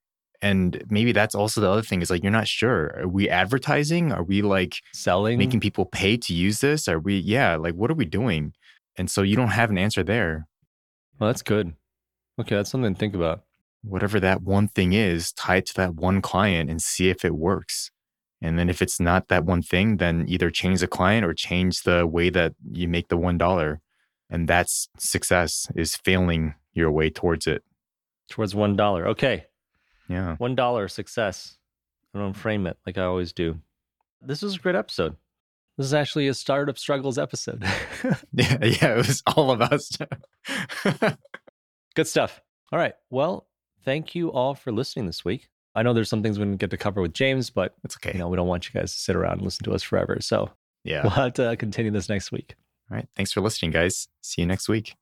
And 0.41 0.83
maybe 0.89 1.11
that's 1.11 1.35
also 1.35 1.61
the 1.61 1.69
other 1.69 1.83
thing 1.83 2.01
is 2.01 2.09
like, 2.09 2.23
you're 2.23 2.31
not 2.31 2.47
sure. 2.47 2.99
Are 2.99 3.07
we 3.07 3.29
advertising? 3.29 4.11
Are 4.11 4.23
we 4.23 4.41
like 4.41 4.77
Selling. 4.93 5.37
making 5.37 5.59
people 5.59 5.85
pay 5.85 6.17
to 6.17 6.33
use 6.33 6.59
this? 6.59 6.87
Are 6.87 6.99
we, 6.99 7.19
yeah, 7.19 7.55
like, 7.55 7.75
what 7.75 7.91
are 7.91 7.95
we 7.95 8.05
doing? 8.05 8.53
And 8.97 9.11
so, 9.11 9.21
you 9.21 9.35
don't 9.35 9.49
have 9.49 9.69
an 9.69 9.77
answer 9.77 10.03
there. 10.03 10.47
Well, 11.21 11.27
that's 11.27 11.43
good. 11.43 11.75
Okay, 12.39 12.55
that's 12.55 12.71
something 12.71 12.95
to 12.95 12.99
think 12.99 13.13
about. 13.13 13.43
Whatever 13.83 14.19
that 14.19 14.41
one 14.41 14.67
thing 14.67 14.93
is, 14.93 15.31
tie 15.31 15.57
it 15.57 15.67
to 15.67 15.73
that 15.75 15.93
one 15.93 16.19
client 16.19 16.67
and 16.71 16.81
see 16.81 17.09
if 17.09 17.23
it 17.23 17.35
works. 17.35 17.91
And 18.41 18.57
then 18.57 18.71
if 18.71 18.81
it's 18.81 18.99
not 18.99 19.27
that 19.27 19.45
one 19.45 19.61
thing, 19.61 19.97
then 19.97 20.25
either 20.27 20.49
change 20.49 20.79
the 20.79 20.87
client 20.87 21.23
or 21.23 21.35
change 21.35 21.83
the 21.83 22.07
way 22.07 22.31
that 22.31 22.55
you 22.71 22.87
make 22.87 23.09
the 23.09 23.17
one 23.17 23.37
dollar. 23.37 23.81
And 24.31 24.47
that's 24.47 24.89
success 24.97 25.67
is 25.75 25.95
failing 25.95 26.55
your 26.73 26.89
way 26.89 27.11
towards 27.11 27.45
it. 27.45 27.63
Towards 28.27 28.55
one 28.55 28.75
dollar. 28.75 29.07
Okay. 29.09 29.45
Yeah. 30.09 30.37
One 30.37 30.55
dollar 30.55 30.87
success. 30.87 31.57
I 32.15 32.17
don't 32.17 32.33
frame 32.33 32.65
it 32.65 32.77
like 32.87 32.97
I 32.97 33.03
always 33.03 33.31
do. 33.31 33.59
This 34.23 34.41
was 34.41 34.55
a 34.55 34.59
great 34.59 34.75
episode. 34.75 35.17
This 35.77 35.87
is 35.87 35.93
actually 35.93 36.27
a 36.27 36.33
startup 36.33 36.77
struggles 36.77 37.17
episode. 37.17 37.63
Yeah. 38.33 38.57
Yeah. 38.63 38.93
It 38.93 38.97
was 39.07 39.23
all 39.35 39.51
of 39.51 39.61
us. 39.61 39.91
Good 41.95 42.07
stuff. 42.07 42.41
All 42.71 42.79
right. 42.79 42.93
Well, 43.09 43.47
thank 43.83 44.15
you 44.15 44.31
all 44.31 44.55
for 44.55 44.71
listening 44.71 45.05
this 45.05 45.25
week. 45.25 45.49
I 45.75 45.83
know 45.83 45.93
there's 45.93 46.09
some 46.09 46.21
things 46.23 46.37
we 46.37 46.45
didn't 46.45 46.59
get 46.59 46.69
to 46.71 46.77
cover 46.77 47.01
with 47.01 47.13
James, 47.13 47.49
but 47.49 47.75
It's 47.83 47.95
okay. 47.97 48.11
you 48.13 48.19
know 48.19 48.27
we 48.27 48.35
don't 48.37 48.47
want 48.47 48.67
you 48.67 48.79
guys 48.79 48.93
to 48.93 48.99
sit 48.99 49.15
around 49.15 49.33
and 49.33 49.41
listen 49.43 49.63
to 49.65 49.73
us 49.73 49.83
forever. 49.83 50.17
So 50.21 50.49
yeah. 50.83 51.01
we'll 51.03 51.11
have 51.11 51.33
to 51.33 51.55
continue 51.57 51.91
this 51.91 52.09
next 52.09 52.31
week. 52.31 52.55
All 52.89 52.97
right. 52.97 53.07
Thanks 53.15 53.31
for 53.31 53.41
listening, 53.41 53.71
guys. 53.71 54.07
See 54.21 54.41
you 54.41 54.47
next 54.47 54.67
week. 54.67 54.95